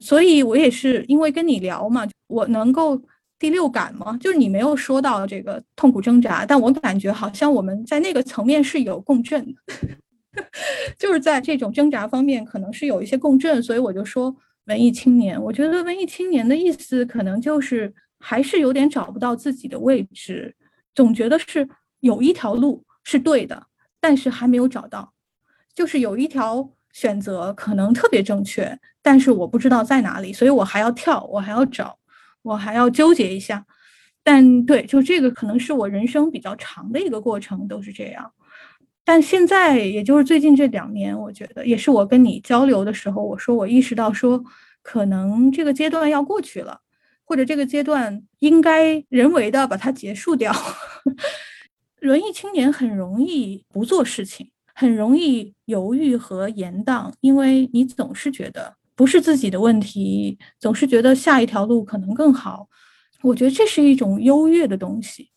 [0.01, 3.01] 所以我也是因为跟你聊嘛，我能够。
[3.39, 4.17] 第六感吗？
[4.19, 9.75] 就是你没有说到这个痛苦挣扎，但我感觉好像我们在那个层面是有共振的，
[10.99, 14.35] 就是在这种挣扎方面可能是有一些共振，所以我就说
[14.67, 15.41] 文艺青年。
[15.43, 20.55] 我觉得文艺青年的意思可能就是还是有点找不到自己的位置，
[20.95, 21.69] 总觉得是
[22.01, 23.67] 有一条路是对的，
[24.01, 25.13] 但是还没有找到，
[25.75, 31.99] 就是有一条选择可能特别正确，但是我不知道在哪里，所以我还要跳，我还要找。
[32.43, 33.67] 我还要纠结一下，
[34.23, 38.33] 但对，就这个可能是我人生比较长的一个过程，都是这样。
[39.07, 44.43] 但现在，也就是最近这两年，我觉得也是我跟你交流的时候，我说我意识到说，
[44.83, 46.81] 可能这个阶段要过去了，
[47.25, 50.53] 或者这个阶段应该人为的把它结束掉。
[52.03, 58.75] 文艺青年很容易不做事情，很容易犹豫和延宕，因为你总是觉得。
[58.97, 62.67] 不是自己的问题，总是觉得下一条路可能更好。
[63.21, 65.29] 我觉得这是一种优越的东西，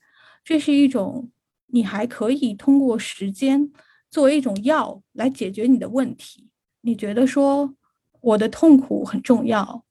[0.46, 1.30] 这是一种
[1.72, 3.72] 你还可以通过时间
[4.12, 6.48] 作为一种药来解决你的问题。
[6.82, 7.74] 你觉得说
[8.22, 9.84] 我的痛苦很重要，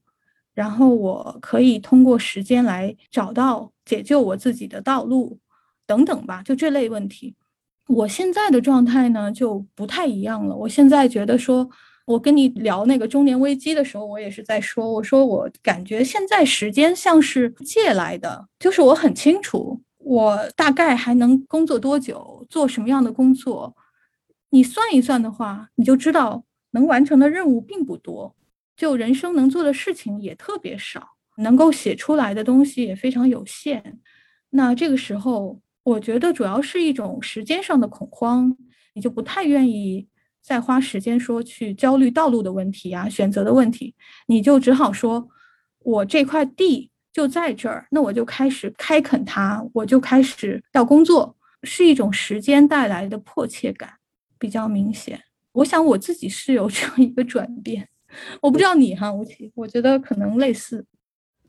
[0.55, 5.39] 然后我可以通过时间来找到解救我自己的道路，
[5.87, 7.35] 等等吧，就这类问题。
[7.89, 10.55] 我现在的状态呢就不太一样了。
[10.55, 11.71] 我现在觉得说。
[12.09, 23.77] 我跟你聊那个中年危机的时候，我也是在说，我说我感觉现在时间像是借来的，就是我很清楚，我大概还能工作多久，做什么样的工作，
[24.49, 28.35] 你算一算的话，你就知道能完成的任务并不多，
[28.75, 31.07] 就人生能做的事情也特别少，
[31.37, 34.01] 能够写出来的东西也非常有限。
[34.49, 38.57] 那这个时候，我觉得主要是一种时间上的恐慌，
[38.95, 40.09] 你就不太愿意。
[40.41, 43.95] 再花时间说去焦虑道路的问题啊，选择的问题，
[44.29, 45.29] 你就只好说，
[45.81, 53.91] 我这块地就在这儿，那我就开始开垦它，我就开始要工作，是一种时间带来的迫切感
[54.39, 55.21] 比较明显。
[55.51, 57.89] 我想我自己是有 这样一个转变，
[58.41, 60.87] 我不知道你哈吴奇，我觉得可能类似。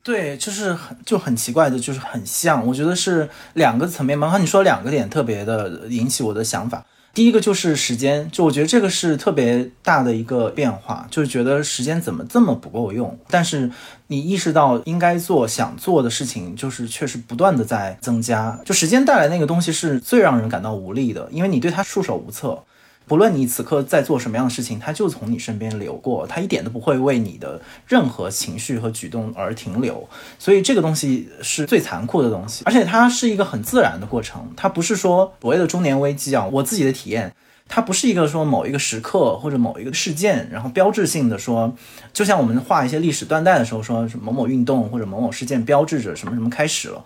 [0.02, 4.36] 对，就是很就很奇怪的，就是很像，我觉得是两个层面嘛。
[4.38, 6.84] 你说两个点特别的引起我的想法。
[7.12, 13.18] 第一个就是时间，就我觉得这个是特别大的一个变化，就是觉得时间怎么这么不够用。
[13.28, 13.70] 但是
[14.06, 18.58] 你意识到应该做、想做的事情，就是确实不断的在增加。
[18.64, 22.62] 就时间带来那个东西是最让人感到无力的，因为你对它束手无策。
[23.10, 30.08] 不论你此刻在做什么样的事情，它就从你身边流过，它一点都不会为你的任何情绪和举动而停留。
[30.38, 36.46] 所以这个东西是最残酷的东西，而且它是一个很自然的过程，它不是说所谓的中年危机啊。
[36.52, 37.34] 我自己的体验。
[37.72, 41.72] 它不是一个说某一个时刻或者某一个事件，然后标志性的说，
[42.12, 47.04] 就像我们画一些历史断代的时候，说某某运动或者某某事件标志着什么什么开始了。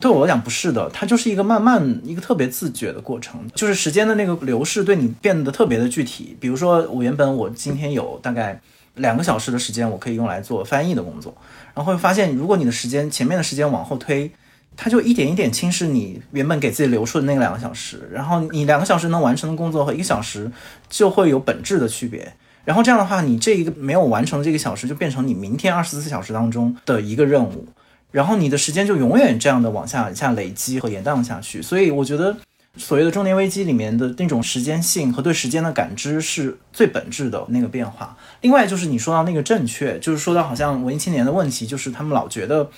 [0.00, 6.34] 对我来讲不是的，它就是一个慢慢一个特别自觉的过程，就是时间的那个流逝对你变得特别的具体。
[6.40, 8.58] 比如说我原本我今天有大概
[8.94, 11.36] 两个小时的时间，我可以用来做翻译的工作，
[11.74, 14.32] 然后会发现如果你的时间前面的时间往后推。
[14.76, 20.50] 它就一点一点侵蚀你原本给自己留出的那个两个小时，然后你两个小时能完成的工作和一个小时
[20.90, 22.34] 就会有本质的区别。
[22.64, 27.66] 然后这样的话，你这一个没有完成这个小时就变成你明天二十四小时当中的一个任务，
[28.10, 31.62] 然后你的时间就永远这样的往下下累积和延宕下去。
[31.62, 32.36] 所以我觉得
[32.76, 38.16] 所谓的中年危机里面的那种时间性和对时间的感知是最本质的那个变化。
[38.40, 42.68] 另外就是你说到那个正确，就是说到好像文艺青年的问题，就是他们老觉得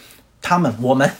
[0.43, 1.11] 他们我们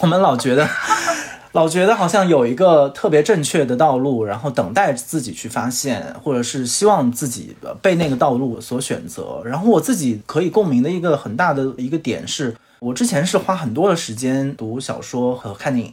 [0.00, 0.68] 我们老觉得
[1.52, 9.42] 老觉得好像有一个特别正确的道路，然后等待自己去发现，或者是希望自己被那个道路所选择。
[9.44, 15.92] 然后我自己可以共鸣的一个很大的一个点是，我之前是花很多的时间读小说和看电影。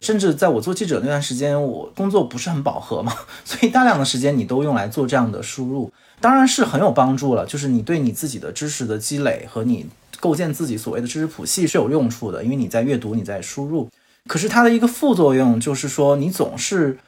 [0.00, 3.12] 甚至在我做记者那段时间，我工作不是很饱和嘛，
[3.44, 7.44] 所以大量的时间你都用来做这样的输入，当然是很有帮助了。
[7.44, 9.86] 就是你对你自己的知识的积累和你
[10.20, 13.88] 构建自己所谓的知识谱系是有用处的，因为你在阅读，你在输入。
[14.26, 16.98] 可是它的一个副作用就是说，你总是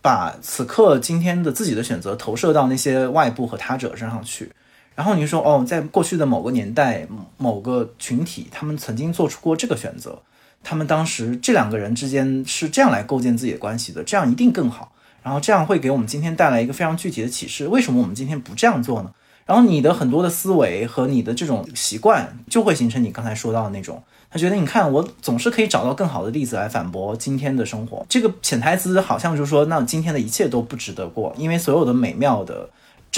[0.00, 4.52] 把此刻今天的自己的选择投射到那些外部和他者身上去，
[4.94, 7.06] 然后你说哦，在过去的某个年代、
[7.36, 10.22] 某个群体，他们曾经做出过这个选择。
[10.62, 14.92] 他们当时这两个人之间是这样来构建自己的关系的，这样一定更好。
[15.22, 17.66] 然后这样会给我们今天带来一个非常具体的启示。
[17.68, 19.10] 为什么我们今天不这样做呢？
[19.48, 24.00] 然后你的很多的思维和你的这种习惯就会形成你刚才说到的那种。
[24.30, 28.04] 他觉得你看我总是可以找到更好的例子来反驳今天的生活。
[28.10, 32.68] 这个潜台词好像就是说，那今天的一切都不值得过，因为所有的美妙的。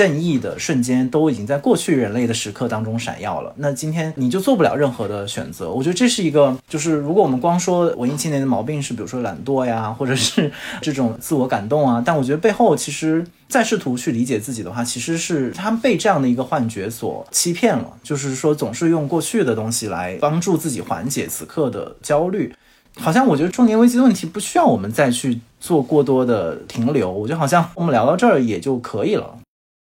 [0.01, 3.53] 正义的瞬间都已经在过去人类的时刻当中闪耀了。
[3.57, 5.71] 那今天你就做不了任何的选择。
[5.71, 17.87] 我觉得这是一个，就是如果我们光说文艺青年的毛病是，比如说懒惰呀，或者是这种自我感动啊，但我觉得背后其实再试图去理解自己的话，其实是他们被这样的一个幻觉所欺骗了。
[18.03, 22.51] 就是说，总是用过去的东西来帮助自己缓解此刻的焦虑。
[22.97, 27.13] 好像我觉得中年危机的问题不需要我们再去做过多的停留。
[27.13, 29.37] 我觉得好像我们聊到这儿也就可以了。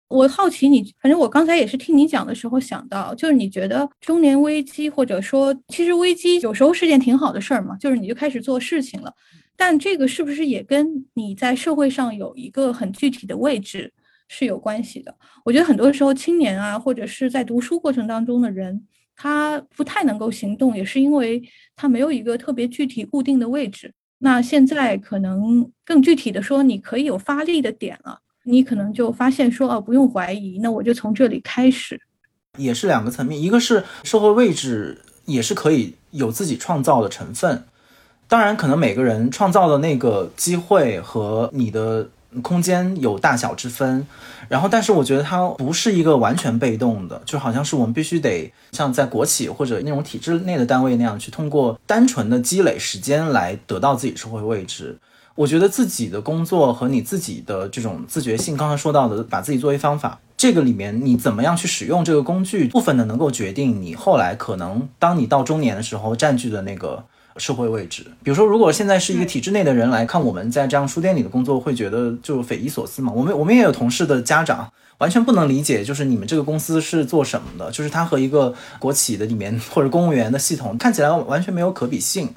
[0.10, 9.14] 我好奇你，反正我刚才也是听你讲的时候想到，就是你觉得中年危机，或者说其实危机有时候是件挺好的事儿嘛，就是你就开始做事情了。
[9.56, 13.94] 但这个是不是也跟你在社会上有一个很具体的位置
[14.28, 15.16] 是有关系的？
[15.46, 21.40] 我觉得很多时候青年啊，或者是在读书过程当中的人，他不太能够行动，也是因为
[21.76, 23.94] 他没有一个特别具体固定的位置。
[24.18, 28.20] 那现在可能更具体的说，你可以有发力的点了。
[28.50, 32.02] 你可能就发现说，哦，不用怀疑，那我就从这里开始，
[32.58, 37.64] 也是两个层面，一个是社会位置也是可以有自己创造的成分，
[38.28, 42.10] 当然可能每个人创造的那个机会和你的
[42.42, 44.06] 空间有大小之分，
[44.48, 54.98] 然后但是我觉得它不是一个完全被动的，就好像是我们必须得像在国企或者那种体制内的单位那样去通过单纯的积累时间来得到自己社会位置。
[55.40, 67.02] 我觉得自己的工作和你自己的这种自觉性，刚才说到的，把自己作为方法，这个里面你怎么样去使用这个工具，部分的能够决定你后来可能当你到中年的时候占据的那个
[67.38, 68.06] 社会位置。
[68.22, 73.10] 比如说，如果现在是一个体制内的人来看我们在这样书店里的工作，会觉得就匪夷所思嘛。
[73.16, 82.28] 我们我们也有同事的家长完全不能理解，就是你们这个公司是做什么的，就是它和一个国企的里面或者公务员的系统看起来完全没有可比性。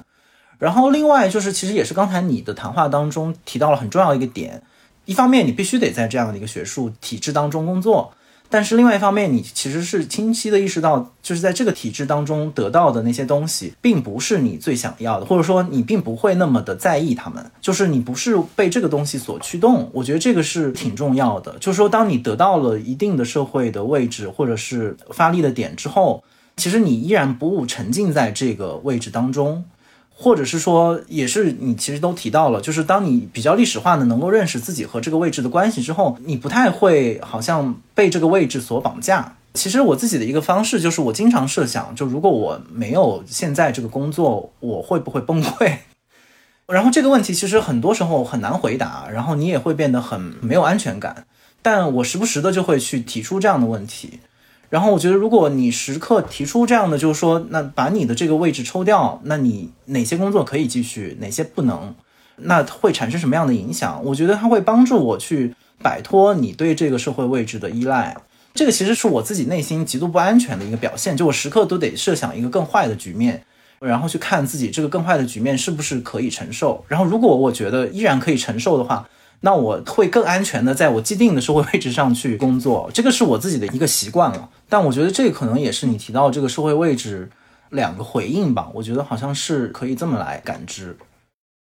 [0.63, 4.63] 然后，另外就是，其实也是刚才你的谈话当中提到了很重要一个点。
[5.03, 8.13] 一方面，你必须得在这样的一个学术体制当中工作；
[8.49, 19.89] 但是另外一方面，你其实是清晰的意识到，就是在这个体制当中得到的那些东西，并不是你最想要的，或者说你并不会那么的在意他们，就是你不是被这个东西所驱动。
[19.91, 21.57] 我觉得这个是挺重要的。
[21.59, 26.23] 就是说，当你得到了一定的社会的位置或者是发力的点之后，
[26.55, 29.65] 其实你依然不沉浸在这个位置当中。
[30.23, 39.35] 或者是说，也是你其实都提到了，就是当你比较历史化的能够认识自己和这个位置的关系之后，你不太会好像被这个位置所绑架。
[39.53, 45.79] 其实我自己的一个方式就是，我经常设想，就如果我没有现在这个工作，我会不会崩溃？
[46.67, 51.25] 然后这个问题其实很多时候很难回答，然后你也会变得很没有安全感。
[51.61, 54.19] 但我时不时的就会去提出这样的问题。
[54.73, 61.93] 然后我觉得，如果你时刻提出这样的，就是说，那把你的这个位置抽掉，那你哪些工作可以继续，哪些不能，
[62.37, 64.03] 那会产生什么样的影响？
[64.03, 68.17] 我觉得它会帮助我去摆脱你对这个社会位置的依赖。
[68.55, 73.43] 这个其实是我自己内心极度不安全的一个表现，就我时刻都得设想一个更坏的局面，
[73.79, 76.83] 然后去看自己这个更坏的局面是不是可以承受。
[76.87, 79.07] 然后如果我觉得依然可以承受的话。
[79.45, 84.49] 那我会更安全的在我既定的社会位置上去工作，这个是我自己的一个习惯了。
[84.69, 87.29] 但我觉得这可能也是你提到这个社会位置
[87.71, 88.71] 两个回应吧。
[88.73, 90.95] 我觉得好像是可以这么来感知。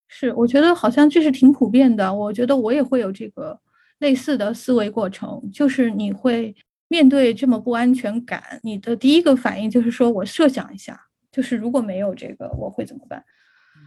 [0.07, 2.15] 是，我觉得好像这是挺普遍的。
[2.15, 3.59] 我觉得我也会有这个
[3.99, 6.55] 类似的思维过程，就是你会
[6.87, 11.01] 面对这么不安全感，你的第一个反应就是说我设想一下，
[11.33, 13.25] 就是如果没有这个，我会怎么办？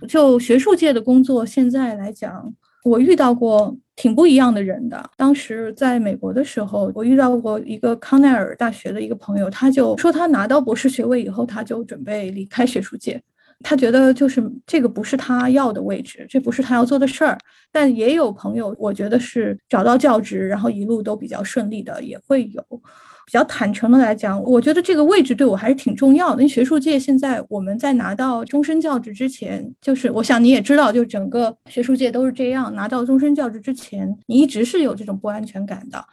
[0.06, 2.54] 就学术界的工作现在来讲。
[2.86, 5.10] 我遇到过挺不一样的人的。
[5.18, 13.20] 当时在美国的时候，我遇到过一个康奈尔大学的一个朋友，他就说他拿到博士学位以后，他就准备离开学术界。
[13.64, 17.36] 他觉得就是这个不是他要的位置，这不是他要做的事儿。
[17.72, 22.64] 但也有朋友，我觉得是找到教职，然后一路都比较顺利的，也会有。
[23.26, 26.42] 比较坦诚的来讲，我觉得这个位置对我还是挺重要的。
[26.42, 36.06] 因为学术界现在我们在拿到终身教职之前，就是我想你也知道，就整个学术界都是这样，拿到终身教职之前，你一直是有这种不安全感的。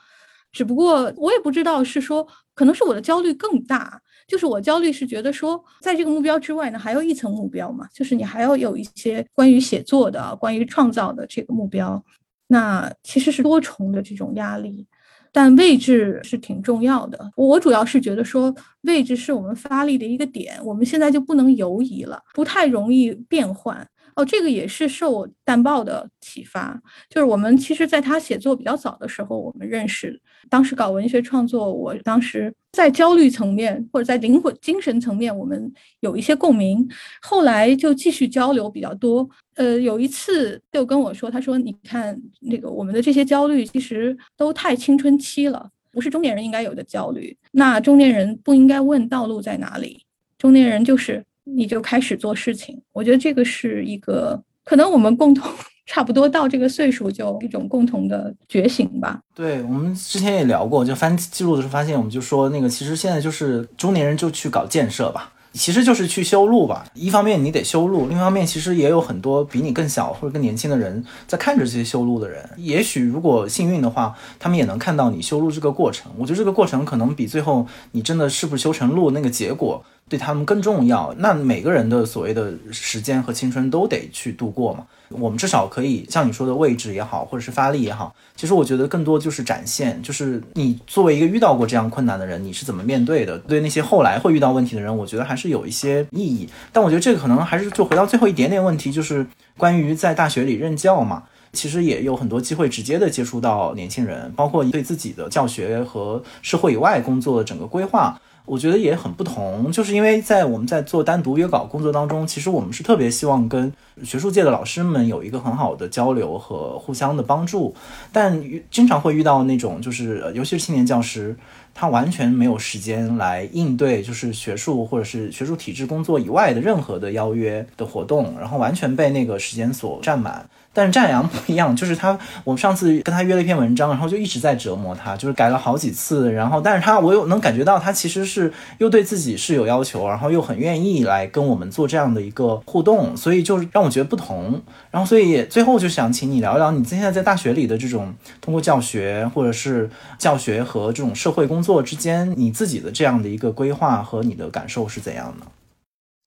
[0.51, 4.01] 只不过我也不知道是说，可能是我的焦虑更大。
[4.29, 12.03] 就是我焦虑是觉得说，在这个目标之外呢，还有一层目标嘛，就是你还要有一些关于写作的、关于创造的这个目标，
[12.47, 14.87] 那其实是多重的这种压力。
[15.33, 23.89] 但位置是挺重要的，我主要是觉得说位置是我们发力的一个点，我们现在就不能犹疑了，不太容易变换。
[24.15, 30.21] 哦，这个也是受淡报的启发，就是我们其实在他写作比较早的时候，我们认识，
[30.51, 36.87] 当时搞文学创作，我当时在焦虑层面或者在灵魂精神层面，我们有一些共鸣，
[37.23, 39.29] 后来就继续交流比较多。
[39.55, 47.37] 呃，有一次就跟我说，他说：“你看那个我们的这些焦虑，其实都太青春期了，不是中年人应该有的焦虑。
[47.53, 50.05] 那中年人不应该问道路在哪里，
[50.37, 55.51] 中年人就是。”你就开始做事情，我觉得这个是一个可能我们共同
[55.87, 59.21] 差不多到这个岁数就一种共同的觉醒吧。
[59.35, 65.33] 对我们之前也聊过，就翻记录的时候发现，我们就说那个其实现在就是中年人就去搞建设吧。
[65.53, 66.87] 其实就是去修路吧。
[66.95, 72.49] 一方面你得修路，另一方面其实也有很多比你更小或者更年轻的人在看着这些修路的人。
[72.57, 76.11] 也许如果幸运的话，他们也能看到你修路这个过程。
[76.17, 81.15] 我觉得这个过程可能比最后你真的是不是修成路那个结果对他们更重要。
[81.19, 84.87] 那每个人的所谓的时间和青春都得去度过嘛。
[85.19, 93.39] 我们至少可以像你说的位置也好，或者是发力也好，其实我觉得更多就是展现，就是你作为一个遇到过这样困难的人，你是怎么面对的？
[93.39, 96.49] 对那些后来会遇到问题的人，我觉得还是有一些意义。
[96.73, 99.27] 但我觉得这个可能还是就回到最后一点点问题，就是
[99.57, 108.21] 关于在大学里任教嘛，其实也有很多机会直接的接触到年轻人，包括对自己的教学和社会以外工作的整个规划。
[108.45, 117.75] 我觉得也很不同，就是因为在我们在做单独约稿工作当中，其实我们是特别希望跟学术界的老师们有一个很好的交流和互相的帮助，
[118.13, 121.37] 但经常会遇到那种就是，尤其是青年教师，
[121.73, 130.45] 他完全没有时间来应对就是学术或者是学术体制工作以外的任何的邀约的活动，然后完全被那个时间所占满。
[130.75, 144.63] 但是战阳不一样，就是他，我们上次跟他约了一篇文章，然后就一直在折磨他，就是改了好几次，然后，但是他，我又能感觉到他其实是又对自己是有要求，然后又很愿意来跟我们做这样的一个互动，所以就是让我觉得不同。
[144.91, 155.47] 然后，所以最后就想请你聊一聊你现在在大学里的这种通过教学或者是教学和这种社会工作之间，你自己的这样的一个规划和你的感受是怎样的？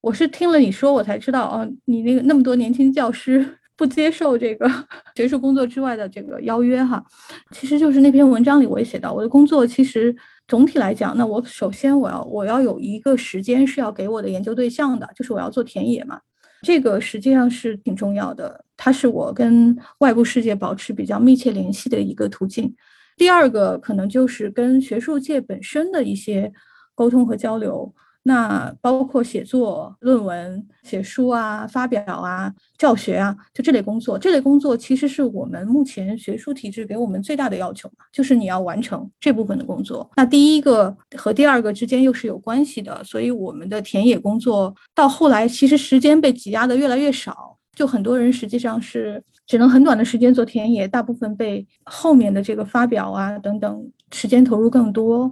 [0.02, 3.58] 我是听了你说，我才知道哦，你那个那么多年轻教师。
[3.78, 4.70] 不接受这个
[5.16, 7.04] 学术工作之外的这个邀约哈，
[7.52, 10.16] 其实就是那篇文章里我也写到，我的工作其实
[10.48, 16.20] 总体来讲，那我首先我要我要有一个时间是要给我的研究对象的，就是我要做田野嘛，
[16.62, 22.74] 这个实际上是挺重要的，它是我跟外部世界保持比较密切联系的一个途径。
[23.18, 26.52] 第二个可能就是跟学术界本身的一些
[26.94, 27.94] 沟通和交流。
[28.28, 34.18] 那包括写作、论文、写书啊、发表啊、教学啊，就这类工作。
[34.18, 40.10] 这类工作其实是我们目前学术体制给我们最大的要求，就是你要完成这部分的工作。
[40.18, 55.32] 那第一个和第二个之间又是有关系的，所以我们的田野工作到后来其实时间被挤压的越来越少，就很多人实际上是只能很短的时间做田野，大部分被后面的这个发表啊等等时间投入更多。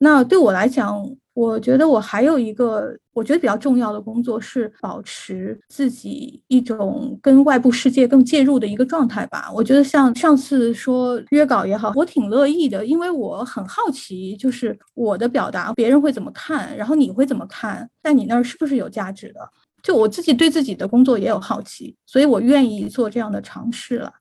[0.00, 9.50] 那对我来讲，我觉得我还有一个我觉得比较重要的工作是保持自己一种跟外部世界更介入的一个状态吧。
[9.54, 19.40] 我觉得像上次说约稿也好，我挺乐意的，因为我很好奇，就是我的表达别人会怎么看，然后你会怎么看，在你那儿是不是有价值的？
[19.82, 24.12] 就我自己对自己的工作也有好奇，所以我愿意做这样的尝试了。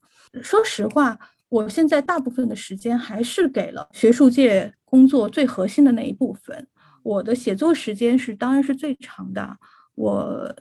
[0.41, 1.19] 说实话，
[1.49, 6.67] 我现在大部分的时间还是给了学术界工作最核心的那一部分。
[7.03, 9.57] 我的写作时间是当然是最长的，
[9.95, 10.55] 我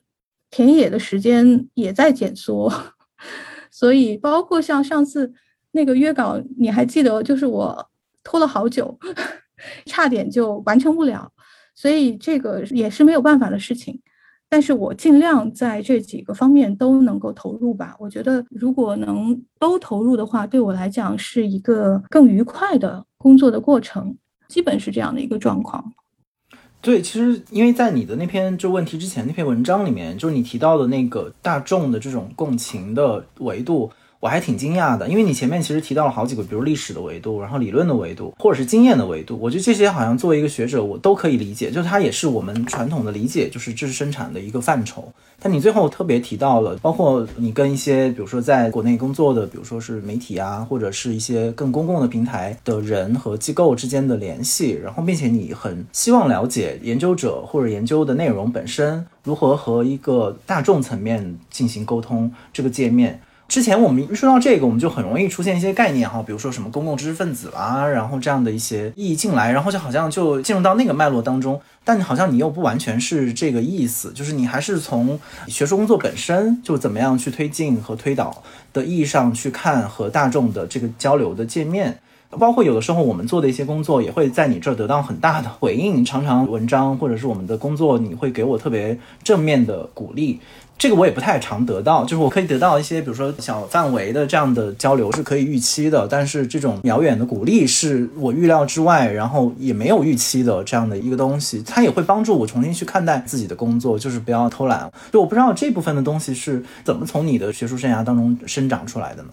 [0.50, 2.72] 田野的时间也在减缩，
[3.70, 5.32] 所以包括像上次
[5.72, 7.90] 那个约稿，你还记得，就是我
[8.24, 8.98] 拖了好久，
[9.86, 11.30] 差点就完成不了，
[11.74, 14.00] 所以这个也是没有办法的事情。
[14.52, 17.94] 但是我尽量在这几个方面都能够投入吧。
[18.00, 24.16] 我觉得如果能都投入的话，对我来讲是一个更愉快的工作的过程，
[24.48, 25.92] 基本是这样的一个状况。
[26.82, 33.90] 对，其实因为在你的那篇就问题之前那篇文章里面，就是你提到的那个大众的这种共情的维度。
[34.20, 39.38] 我还挺惊讶的，因为你前面其实提到了好几个，比如历史的维度，然后理论的维度，或者是经验的维度。
[39.40, 45.10] 我觉得这些好像作为一个学者，我都可以理解，就它也是我们传统的理解，就是知识生产的一个范畴。
[45.42, 63.18] 但你最后特别提到了，包括你跟一些，比如说在国内工作的，比如说是媒体啊，或者是一些更公共的平台的人和机构之间的联系，然后并且你很希望了解研究者或者研究的内容本身如何和一个大众层面进行沟通，这个界面。
[63.50, 75.18] 之前我们一说到这个，我们就很容易出现一些概念哈，比如说什么公共知识分子啦，然后这样的一些意义进来，然后就好像就进入到那个脉络当中，但好像你又不完全是这个意思，就是你还是从
[75.48, 78.40] 学术工作本身就怎么样去推进和推导
[78.72, 81.98] 的意义上去看和大众的这个交流的界面，
[82.38, 90.38] 包括有的时候我们做的一些工作也会在你这儿得到很大的回应，常常文章或者是我们的工作，你会给我特别正面的鼓励。
[90.80, 104.90] 这个我也不太常得到，就是我可以得到一些，比如说小范围的这样的交流是可以预期的，但是这种遥远的鼓励是我预料之外，然后也没有预期的这样的一个东西，它也会帮助我重新去看待自己的工作，就是不要偷懒。
[105.12, 109.28] 就我不知道这部分的东西是怎么从你的学术生涯当中生长出来的呢？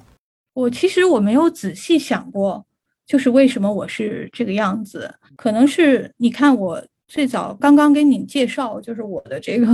[0.53, 2.65] 我其实我没有仔细想过，
[3.05, 9.65] 就是为什么我是这个样子，可能是你看我最早刚刚给你介绍，就是我的这个。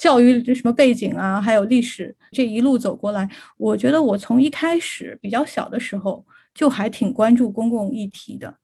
[0.00, 3.28] 教育这什么背景啊，还有历史这一路走过来，
[3.58, 6.24] 我觉得我从一开始比较小的时候
[6.54, 8.54] 就还挺关注公共议题的，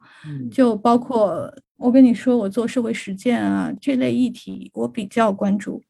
[0.51, 5.83] 就包括我跟你说我做社会实践啊这类议题，我比较关注。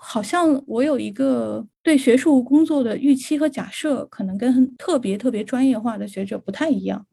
[0.00, 7.06] 好像我有一个对学术工作的预期和假设，可能跟特别特别专业化的学者不太一样。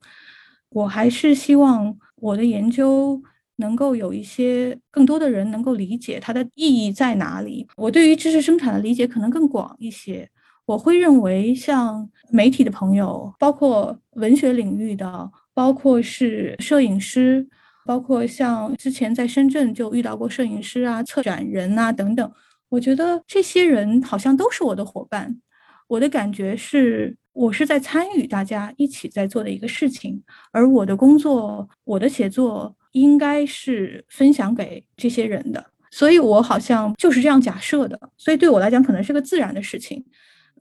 [0.69, 3.21] 我还是希望我的研究。
[3.61, 7.65] 能够有一些更多的人能够理解它的意义在哪里。
[7.77, 10.29] 我对于知识生产的理解可能更广一些。
[10.65, 17.45] 我会认为，像媒体的朋友，包括文学领域的，包括是摄影师，
[17.85, 22.31] 包括像之前在深圳就遇到过摄影师啊、策展人啊等等。
[22.69, 25.35] 我觉得这些人好像都是我的伙伴。
[25.87, 30.23] 我的感觉是，我是在参与大家一起在做的一个事情，
[30.53, 32.73] 而我的工作，我的写作。
[32.91, 40.03] 应该是分享给这些人的，所以我好像就是这样假设的，所以对我来讲可能是个自然的事情。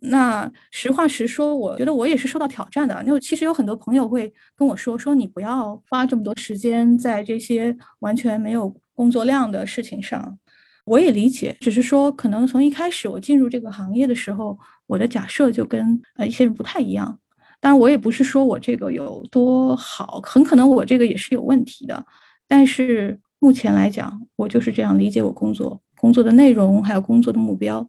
[0.03, 3.03] 那实话实说，我觉得我也是受到挑战的。
[3.05, 10.39] 因为其实有很多朋友会跟我说，说你不要花这么多时间在这些完全没有工作量的事情上。
[10.87, 17.19] 我也理解，只是说可能从一开始我进入这个行业的时候，我的假设就跟呃一些人不太一样。
[17.61, 22.05] 当然，我也不是说我这个有多好，很可能我这个也是有问题的。
[22.49, 27.87] 但是目前来讲，我就是这样理解我工作、工作的内容，还有工作的目标。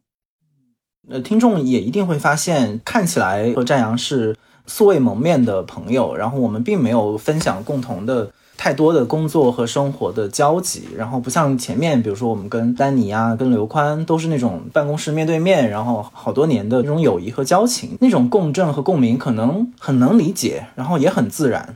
[1.08, 4.36] 呃，听众也一定会发现，看起来和战阳是
[4.66, 8.30] 素未谋面的朋友，然后我们并没有分享共同的
[8.62, 21.74] 太多的工作和生活的交集，然后不像前面，比如说我们跟丹尼啊、跟刘宽都是那种办公室面对面，然后好多年的那种友谊和交情，那种共振和共鸣可能很能理解，然后也很自然。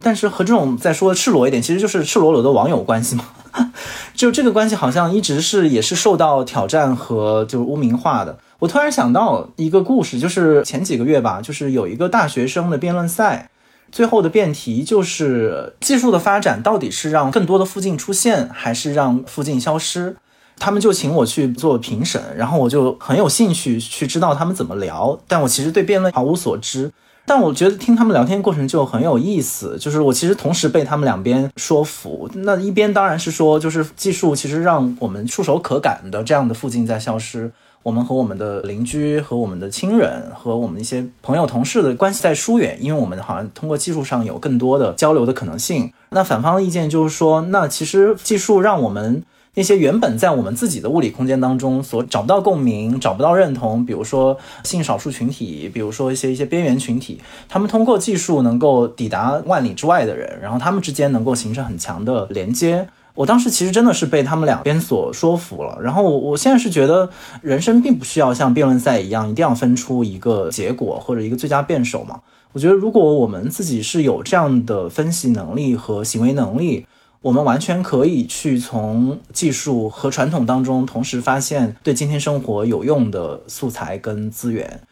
[0.00, 3.24] 但是和这种再说赤裸一点，其实就是赤裸裸的网友关系嘛。
[4.12, 8.38] 就这个关系好像一直是也是受到挑战和就是污名化的。
[8.58, 13.48] 我突然想到一个故事，就是前几个月吧，就是有一个大学生的辩论赛，
[13.90, 20.16] 最后的辩题就是技术的发展到底是让更多的附近出现，还是让附近消失？
[20.58, 26.92] 他们就请我去做评审，然后我就很有兴趣去知道他们怎么聊，但我其实对辩论毫无所知。
[27.24, 32.28] 但我觉得听他们聊天过程就很有意思，就是我其实同时被他们两边说服。
[32.36, 37.52] 那一边当然是说，就是技术其实让我们触手可感的这样的附近在消失，
[37.88, 45.90] 我们和我们的邻居、和我们的亲人、和我们一些朋友、同事的关系在疏远，因为我们好像通过技术上有更多的交流的可能性。
[46.10, 49.22] 那反方的意见就是说，那其实技术让我们。
[49.54, 62.86] 那些原本在我们自己的物理空间当中所找不到共鸣、找不到认同，比如说性少数群体，比如说一些一些边缘群体，他们通过技术能够抵达万里之外的人，然后他们之间能够形成很强的连接。
[63.18, 65.76] 我当时其实真的是被他们两边所说服了。
[65.82, 67.10] 然后我我现在是觉得，
[67.42, 72.20] 人生并不需要像辩论赛一样，一定要分出一个结果或者一个最佳辩手嘛。
[72.52, 76.86] 我觉得如果我们自己是有这样的分析能力和行为能力。
[77.20, 84.82] 我们完全可以去从技术和传统当中同时发现对今天生活有用的素材跟资源，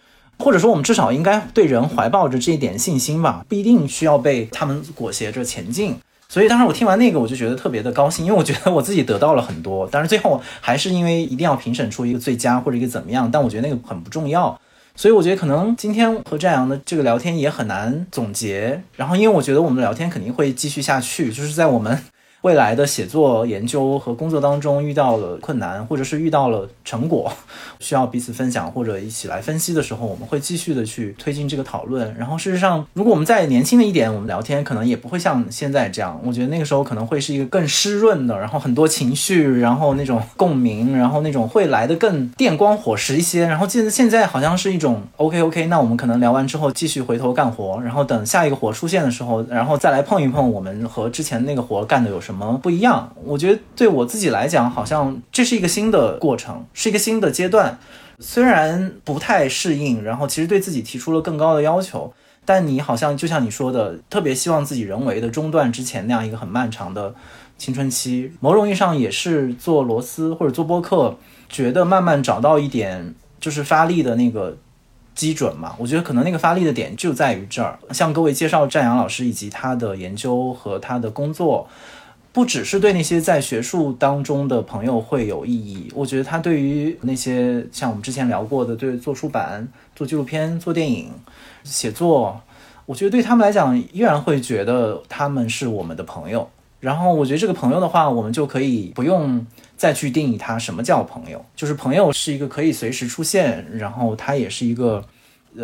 [0.40, 5.94] 或者说我们至少应该对人怀抱着这一点信心吧，不一定需要被他们裹挟着前进。
[6.28, 9.88] 所以当时我听完那个，我就觉得特别的高兴，因为我觉得我自己得到了很多。
[9.90, 14.60] 但是最后还是因为一定要评审出一个最佳或者一个怎么样，但我觉得那个很不重要。
[14.94, 18.82] 所以我觉得可能今天和战阳的这个聊天也很难总结。
[18.96, 22.02] 然后因为我觉得我们的聊天肯定会继续下去，就是在我们。
[22.47, 27.32] 未来的写作、研究和工作当中遇到了困难，或者是遇到了成果，
[27.81, 32.14] 需要彼此分享或者一起来分析的时候，我们会继续的去推进这个讨论。
[32.16, 36.20] 然后，事实上，如果我们再年轻的一点，我们聊天可能也不会像现在这样。
[36.24, 43.44] 我觉得那个时候可能会是一个更湿润的，然后很多情绪，然后那种共鸣，然后那种会来的更电光火石一些。
[43.47, 52.35] 然后，现现在好像是一种 OK OK，那我们可能聊完之后继续回头干活，然后等下一个活出现的时候，然后再来碰一碰我们和之前那个活干的有什么。
[52.36, 53.10] 什么不一样？
[53.24, 57.78] 我觉得对我自己来讲，好像这是一个新的过程，是一个新的阶段。
[58.18, 62.12] 虽然不太适应，然后其实对自己提出了更高的要求，
[62.44, 67.14] 但你好像就像你说的，特别希望自己人为的中断之前那样一个很漫长的
[67.56, 68.30] 青春期。
[68.40, 71.16] 某种意义上也是做螺丝或者做播客，
[71.48, 74.58] 觉得慢慢找到一点就是发力的那个。
[75.16, 77.78] 基准嘛，我觉得可能那个发力的点就在于这儿。
[77.90, 81.66] 向各位介绍战阳老师以及他的研究和他的工作，
[82.36, 91.10] 不只是对那些在学术当中的朋友会有意义，我觉得他对于那些像我们之前聊过的，对做出版、做纪录片、做电影、
[91.64, 92.38] 写作，
[92.84, 96.46] 我觉得对他们来讲依然会觉得他们是我们的朋友。
[96.78, 99.46] 然后我觉得这个朋友的话，我们就可以不用。
[99.78, 105.04] 再去定义他什么叫朋友，就是朋友是一个可以随时出现，然后他也是一个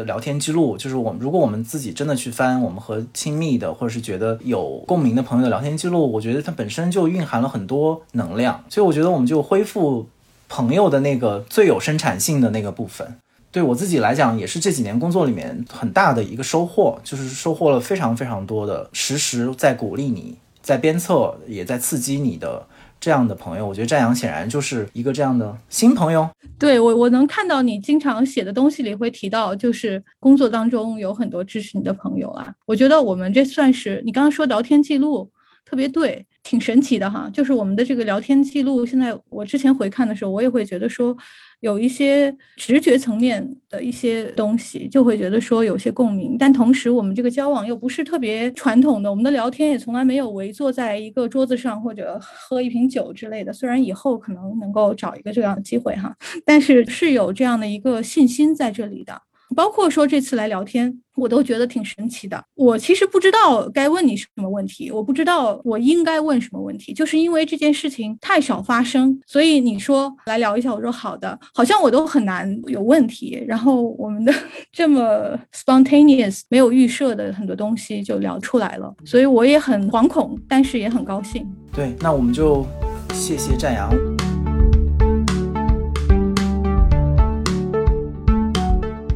[0.05, 0.77] 聊天记录。
[0.77, 8.65] 就是我们如果我们自己真的去翻我们和亲密的或者是觉得有共鸣的朋友的聊天记录，我觉得它本身就蕴含了很多能量。
[8.69, 10.07] 所以我觉得我们就恢复
[10.49, 13.17] 朋友的那个最有生产性的那个部分。
[13.51, 22.67] 对我自己来讲，也是这几年工作里面很大的一个收获，就是收获了非常非常多的实时在鼓励你，在鞭策，也在刺激你的。
[23.03, 26.29] 这样的朋友，我觉得战阳显然就是一个这样的新朋友。
[26.57, 32.55] 对我，我能看到你经常写的东西里会提到，就是工作当中有很多支持你的朋友啊。
[32.65, 35.29] 我觉得我们这算是你刚刚说聊天记录
[35.65, 37.29] 特别对，挺神奇的哈。
[37.33, 41.17] 就是我们的这个聊天记录，现在我之前回看的时候，我也会觉得说。
[41.63, 53.53] 有一些直觉层面的一些东西，就会觉得说有些共鸣，但同时我们这个交往又不是特别传统的，我们的聊天也从来没有围坐在一个桌子上或者喝一瓶酒之类的。
[53.53, 56.13] 虽然以后可能能够找一个这样的机会哈，
[56.45, 59.23] 但是是有这样的一个信心在这里的。
[59.55, 62.43] 包括说这次来聊天，我都觉得挺神奇的。
[62.55, 73.43] 我其实不知道该问你什么问题，我不知道我应该问什么问题，就是因为这件事情太少发生，所以你说来聊一下，我说好的，好像我都很难有问题。
[73.47, 74.33] 然后我们的
[74.73, 81.47] 这么 spontaneous 没有预设的很多东西就聊出来了，所以我也很惶恐，但是也很高兴。
[81.73, 82.67] 对，那我们就
[83.13, 84.12] 谢谢战阳。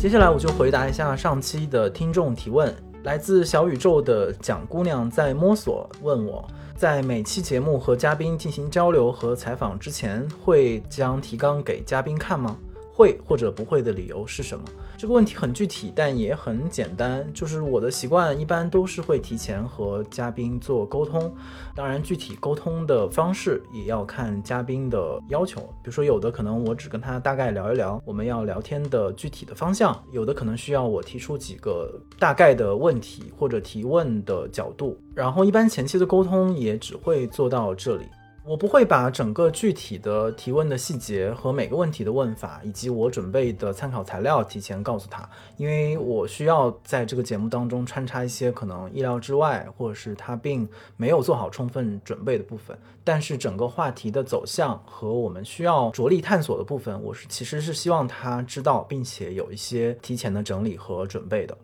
[0.07, 2.73] 接下来我就回答一下上期的听众提问，
[3.03, 12.57] 来自小宇宙的蒋姑娘在摸索问我，在每期节目和嘉宾进行交流和采访之前，会将提纲给嘉宾看吗？
[12.95, 14.65] 会或者不会的理由是什么？
[14.98, 17.31] 这个问题很具体，但也很简单。
[17.35, 21.31] 就是我的习惯一般都是会提前和嘉宾做沟通，
[21.74, 25.60] 当然具体沟通的方式也要看嘉宾的要求。
[25.60, 34.98] 比如说，有的可能我只跟他大概聊一聊我们要聊天的具体的方向，有的可能需要我提出几个大概的问题或者提问的角度。
[35.14, 38.06] 然后一般前期的沟通也只会做到这里。
[38.48, 52.78] 我不会把整个具体的提问的细节和每个问题的问法，以及我准备的参考材料提前告诉他，因为我需要在这个节目当中穿插一些可能意料之外，或者是他并没有做好充分准备的部分。
[53.02, 61.59] 但是整个话题的走向和我们需要着力探索的部分，我是其实是希望他知道，并且有一些提前的整理和准备的。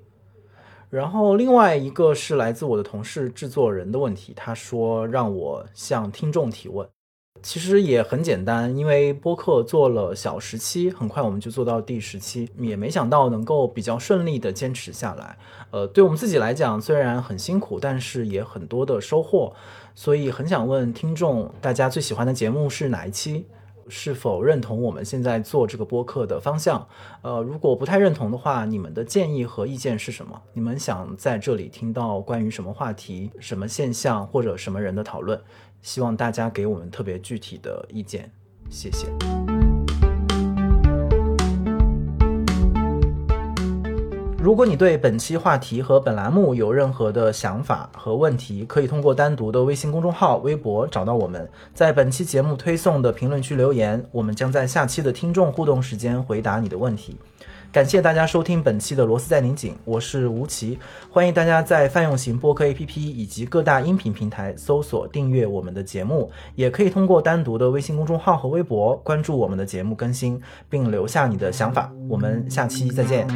[0.92, 6.86] 然后另外一个是来自我的同事制作人的问题，他说让我向听众提问，
[7.42, 15.38] 其实也很简单，因为播客做了小十期，很快我们就做到第十期，也没想到能够比较顺利的坚持下来。
[15.70, 19.54] 呃，对我们自己来讲，虽然很辛苦，但是也很多的收获，
[19.94, 23.46] 所以很想问听众，大家最喜欢的节目是哪一期？
[23.88, 26.86] 是否认同我们现在做这个播客的方向。
[27.22, 30.40] 呃，如果不太认同的话，你们的建议和意见是什么？
[30.52, 35.40] 你们想在这里听到关于什么话题、什么现象或者什么人的讨论？
[35.80, 38.30] 希望大家给我们特别具体的意见，
[38.70, 39.61] 谢谢。
[44.42, 57.16] 如果你对本期话题和本栏目有任何的想法和问题，可以通过单独的微信公众号、微博找到我们，在本期节目推送的评论区留言，我们将在下期的听众互动时间回答你的问题。
[57.72, 60.78] 感谢大家收听本期的螺丝在拧紧，我是吴奇，
[61.10, 70.38] 欢迎大家在泛用型播客 APP 以及各大音频平台搜索订阅我们的节目，也可以通过单独的微信公众号和微博关注我们的节目更新，
[70.68, 71.90] 并留下你的想法。
[72.10, 73.26] 我们下期再见。